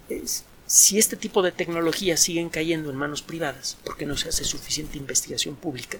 mundo. 0.07 0.37
Si 0.67 0.99
este 0.99 1.15
tipo 1.15 1.41
de 1.41 1.53
tecnologías 1.53 2.19
siguen 2.19 2.49
cayendo 2.49 2.89
en 2.89 2.97
manos 2.97 3.21
privadas, 3.21 3.77
porque 3.85 4.05
no 4.05 4.17
se 4.17 4.29
hace 4.29 4.43
suficiente 4.43 4.97
investigación 4.97 5.55
pública, 5.55 5.97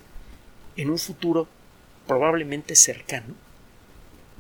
en 0.76 0.90
un 0.90 1.00
futuro 1.00 1.48
probablemente 2.06 2.76
cercano, 2.76 3.34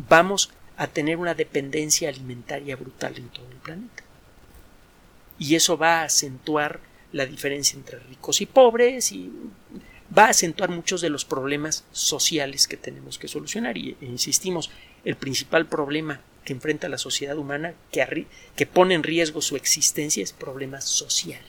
vamos 0.10 0.52
a 0.76 0.88
tener 0.88 1.18
una 1.18 1.34
dependencia 1.34 2.10
alimentaria 2.10 2.76
brutal 2.76 3.14
en 3.18 3.30
todo 3.30 3.48
el 3.50 3.58
planeta. 3.58 4.04
Y 5.40 5.56
eso 5.56 5.78
va 5.78 6.02
a 6.02 6.06
acentuar 6.06 6.82
la 7.14 7.26
diferencia 7.26 7.78
entre 7.78 8.00
ricos 8.00 8.42
y 8.42 8.46
pobres 8.46 9.12
y 9.14 9.32
va 10.16 10.26
a 10.26 10.30
acentuar 10.30 10.70
muchos 10.70 11.00
de 11.02 11.10
los 11.10 11.26
problemas 11.26 11.86
sociales 11.92 12.68
que 12.68 12.78
tenemos 12.78 13.18
que 13.18 13.28
solucionar. 13.28 13.78
Y 13.78 13.96
e 14.02 14.06
insistimos, 14.06 14.70
el 15.06 15.16
principal 15.16 15.68
problema 15.68 16.20
que 16.48 16.54
enfrenta 16.54 16.88
la 16.88 16.98
sociedad 16.98 17.38
humana, 17.38 17.74
que, 17.92 18.66
pone 18.66 18.94
en 18.94 19.04
riesgo 19.04 19.42
su 19.42 19.58
existencia, 19.58 20.24
es 20.24 20.32
problema 20.32 20.80
social. 20.80 21.42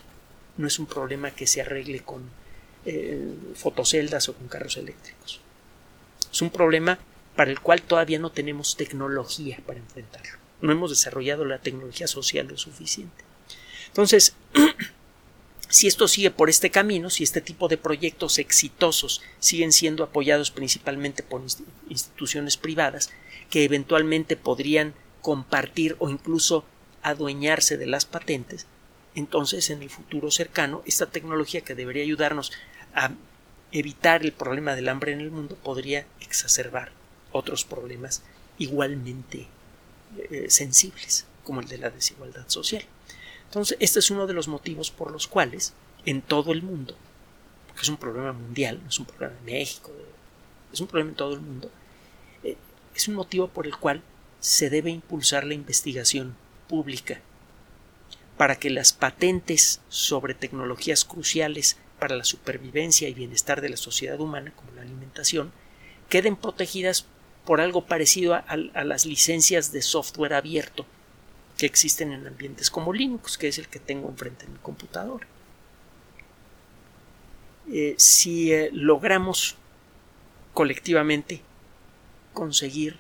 No 0.57 0.67
es 0.67 0.81
un 0.81 0.87
problema 0.87 1.31
que 1.31 1.47
se 1.47 1.61
arregle 1.61 2.01
con 2.01 2.29
eh, 2.85 3.33
fotoceldas 3.55 4.29
o 4.29 4.35
con 4.35 4.49
carros 4.49 4.77
eléctricos. 4.77 5.41
Es 6.33 6.43
un 6.43 6.51
problema 6.51 6.99
para 7.37 7.53
el 7.53 7.61
cual 7.61 7.83
todavía 7.83 8.19
no 8.19 8.33
tenemos 8.33 8.77
tecnología 8.77 9.61
para 9.65 9.79
enfrentarlo. 9.79 10.37
No 10.63 10.73
hemos 10.73 10.91
desarrollado 10.91 11.45
la 11.45 11.61
tecnología 11.61 12.09
social 12.09 12.49
lo 12.49 12.59
suficiente. 12.59 13.23
Entonces, 13.87 14.35
si 15.69 15.87
esto 15.87 16.09
sigue 16.09 16.33
por 16.33 16.51
este 16.51 16.71
camino, 16.71 17.09
si 17.09 17.23
este 17.23 17.41
tipo 17.41 17.69
de 17.69 17.79
proyectos 17.79 18.41
exitosos 18.41 19.23
siguen 19.39 19.71
siendo 19.71 20.03
apoyados 20.03 20.51
principalmente 20.51 21.23
por 21.23 21.41
instituciones 21.89 22.57
privadas, 22.57 23.13
que 23.51 23.65
eventualmente 23.65 24.37
podrían 24.37 24.95
compartir 25.23 25.97
o 25.99 26.09
incluso 26.09 26.65
adueñarse 27.03 27.77
de 27.77 27.87
las 27.87 28.07
patentes, 28.07 28.67
entonces 29.15 29.71
en 29.71 29.83
el 29.83 29.91
futuro 29.91 30.31
cercano 30.31 30.83
esta 30.87 31.07
tecnología 31.07 31.63
que 31.63 31.75
debería 31.75 32.03
ayudarnos 32.03 32.53
a 32.95 33.11
evitar 33.73 34.25
el 34.25 34.33
problema 34.33 34.75
del 34.75 34.89
hambre 34.89 35.13
en 35.13 35.21
el 35.21 35.31
mundo 35.31 35.57
podría 35.57 36.07
exacerbar 36.21 36.93
otros 37.33 37.65
problemas 37.65 38.23
igualmente 38.59 39.47
eh, 40.17 40.47
sensibles, 40.49 41.27
como 41.45 41.61
el 41.61 41.69
de 41.69 41.79
la 41.79 41.91
desigualdad 41.91 42.49
social. 42.49 42.83
Entonces, 43.45 43.77
este 43.81 43.99
es 43.99 44.11
uno 44.11 44.27
de 44.27 44.35
los 44.35 44.49
motivos 44.49 44.91
por 44.91 45.11
los 45.11 45.27
cuales 45.27 45.73
en 46.07 46.23
todo 46.23 46.53
el 46.53 46.63
mundo, 46.63 46.95
porque 47.67 47.83
es 47.83 47.89
un 47.89 47.97
problema 47.97 48.33
mundial, 48.33 48.81
no 48.83 48.89
es 48.89 48.99
un 48.99 49.07
problema 49.07 49.35
de 49.35 49.53
México, 49.53 49.91
es 50.73 50.81
un 50.81 50.87
problema 50.87 51.11
en 51.11 51.17
todo 51.17 51.35
el 51.35 51.41
mundo, 51.41 51.71
es 52.99 53.09
un 53.09 53.15
motivo 53.15 53.49
por 53.49 53.67
el 53.67 53.77
cual 53.77 54.03
se 54.41 54.71
debe 54.71 54.91
impulsar 54.91 55.45
la 55.45 55.55
investigación 55.55 56.37
pública 56.69 57.21
para 58.37 58.57
que 58.57 58.71
las 58.71 58.93
patentes 58.93 59.81
sobre 59.89 60.35
tecnologías 60.35 61.05
cruciales 61.05 61.79
para 62.01 62.17
la 62.17 62.25
supervivencia 62.25 63.09
y 63.09 63.15
bienestar 63.15 63.61
de 63.61 63.69
la 63.69 63.77
sociedad 63.77 64.21
humana, 64.21 64.53
como 64.55 64.73
la 64.73 64.83
alimentación, 64.83 65.53
queden 66.09 66.37
protegidas 66.37 67.07
por 67.45 67.61
algo 67.61 67.87
parecido 67.87 68.35
a, 68.35 68.57
las 68.85 69.07
licencias 69.07 69.73
de 69.73 69.83
software 69.83 70.35
abierto 70.35 70.85
que 71.57 71.67
existen 71.67 72.13
en 72.13 72.27
ambientes 72.27 72.71
como 72.71 72.93
Linux, 72.93 73.39
que 73.39 73.49
es 73.49 73.59
el 73.59 73.69
que 73.69 73.79
tengo 73.79 74.09
enfrente 74.09 74.47
de 74.47 74.53
mi 74.53 74.59
computadora. 74.59 75.27
Eh, 77.73 77.95
si 77.97 78.53
eh, 78.53 78.71
logramos 78.73 79.57
colectivamente 80.53 81.43
conseguir 82.39 82.99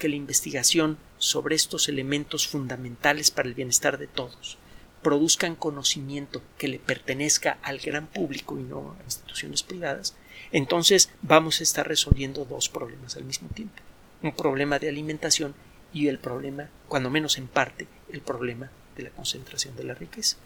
que 0.00 0.08
la 0.08 0.16
investigación 0.16 0.98
sobre 1.16 1.54
estos 1.54 1.88
elementos 1.88 2.48
fundamentales 2.48 3.30
para 3.30 3.48
el 3.48 3.54
bienestar 3.54 3.98
de 3.98 4.08
todos 4.08 4.58
produzcan 5.00 5.54
conocimiento 5.54 6.42
que 6.58 6.66
le 6.66 6.80
pertenezca 6.80 7.58
al 7.62 7.78
gran 7.78 8.08
público 8.08 8.58
y 8.58 8.64
no 8.64 8.96
a 8.98 9.04
instituciones 9.04 9.62
privadas, 9.62 10.16
entonces 10.50 11.08
vamos 11.22 11.60
a 11.60 11.62
estar 11.62 11.86
resolviendo 11.86 12.44
dos 12.44 12.68
problemas 12.68 13.16
al 13.16 13.22
mismo 13.22 13.48
tiempo. 13.50 13.80
Un 14.22 14.34
problema 14.34 14.80
de 14.80 14.88
alimentación 14.88 15.54
y 15.94 16.08
el 16.08 16.18
problema, 16.18 16.68
cuando 16.88 17.10
menos 17.10 17.38
en 17.38 17.46
parte, 17.46 17.86
el 18.12 18.22
problema 18.22 18.72
de 18.96 19.04
la 19.04 19.10
concentración 19.10 19.76
de 19.76 19.84
la 19.84 19.94
riqueza. 19.94 20.36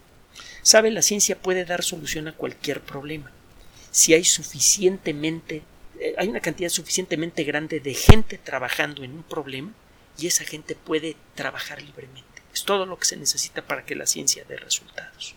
Sabe, 0.61 0.91
la 0.91 1.01
ciencia 1.01 1.41
puede 1.41 1.65
dar 1.65 1.83
solución 1.83 2.29
a 2.29 2.37
cualquier 2.37 2.83
problema. 2.83 3.33
Si 3.91 4.13
hay 4.13 4.25
suficientemente, 4.25 5.63
hay 6.17 6.29
una 6.29 6.41
cantidad 6.41 6.69
suficientemente 6.69 7.45
grande 7.45 7.81
de 7.81 7.95
gente 7.95 8.39
trabajando 8.39 9.05
en 9.05 9.13
un 9.13 9.23
problema 9.23 9.73
y 10.19 10.27
esa 10.27 10.45
gente 10.45 10.75
puede 10.75 11.17
trabajar 11.35 11.83
libremente. 11.83 12.43
Es 12.53 12.65
todo 12.65 12.87
lo 12.87 12.99
que 12.99 13.07
se 13.07 13.17
necesita 13.17 13.63
para 13.63 13.85
que 13.85 13.95
la 13.95 14.07
ciencia 14.07 14.45
dé 14.49 14.57
resultados. 14.57 15.35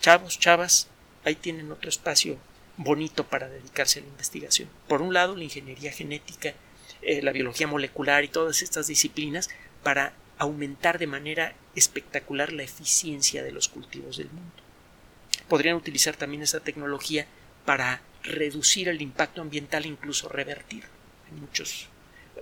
Chavos, 0.00 0.38
chavas, 0.38 0.88
ahí 1.24 1.34
tienen 1.34 1.70
otro 1.72 1.88
espacio 1.88 2.38
bonito 2.76 3.26
para 3.26 3.48
dedicarse 3.48 3.98
a 3.98 4.02
la 4.02 4.08
investigación. 4.08 4.68
Por 4.86 5.02
un 5.02 5.12
lado, 5.12 5.36
la 5.36 5.44
ingeniería 5.44 5.92
genética 5.92 6.54
eh, 7.02 7.22
la 7.22 7.32
biología 7.32 7.66
molecular 7.66 8.24
y 8.24 8.28
todas 8.28 8.62
estas 8.62 8.88
disciplinas 8.88 9.48
para 9.82 10.12
aumentar 10.36 10.98
de 10.98 11.06
manera 11.06 11.54
espectacular 11.74 12.52
la 12.52 12.64
eficiencia 12.64 13.42
de 13.42 13.52
los 13.52 13.68
cultivos 13.68 14.16
del 14.16 14.28
mundo. 14.28 14.52
Podrían 15.48 15.76
utilizar 15.76 16.16
también 16.16 16.42
esa 16.42 16.60
tecnología 16.60 17.26
para 17.64 18.02
reducir 18.22 18.88
el 18.88 19.02
impacto 19.02 19.40
ambiental 19.40 19.84
e 19.84 19.88
incluso 19.88 20.28
revertir. 20.28 20.84
Muchos, 21.30 21.88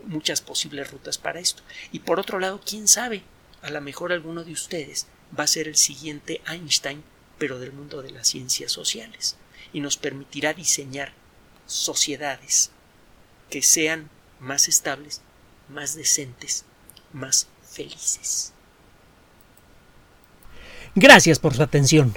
muchas 0.04 0.40
posibles 0.40 0.90
rutas 0.90 1.18
para 1.18 1.40
esto. 1.40 1.62
Y 1.92 2.00
por 2.00 2.20
otro 2.20 2.38
lado, 2.38 2.60
quién 2.64 2.88
sabe, 2.88 3.22
a 3.62 3.70
lo 3.70 3.80
mejor 3.80 4.12
alguno 4.12 4.44
de 4.44 4.52
ustedes 4.52 5.06
va 5.36 5.44
a 5.44 5.48
ser 5.48 5.68
el 5.68 5.76
siguiente 5.76 6.40
Einstein, 6.46 7.02
pero 7.38 7.58
del 7.58 7.72
mundo 7.72 8.02
de 8.02 8.10
las 8.10 8.28
ciencias 8.28 8.72
sociales, 8.72 9.36
y 9.72 9.80
nos 9.80 9.96
permitirá 9.96 10.54
diseñar 10.54 11.12
sociedades 11.66 12.70
que 13.50 13.62
sean 13.62 14.08
más 14.40 14.68
estables, 14.68 15.20
más 15.68 15.94
decentes, 15.94 16.64
más 17.12 17.48
felices. 17.68 18.52
Gracias 20.94 21.38
por 21.38 21.54
su 21.54 21.62
atención. 21.62 22.16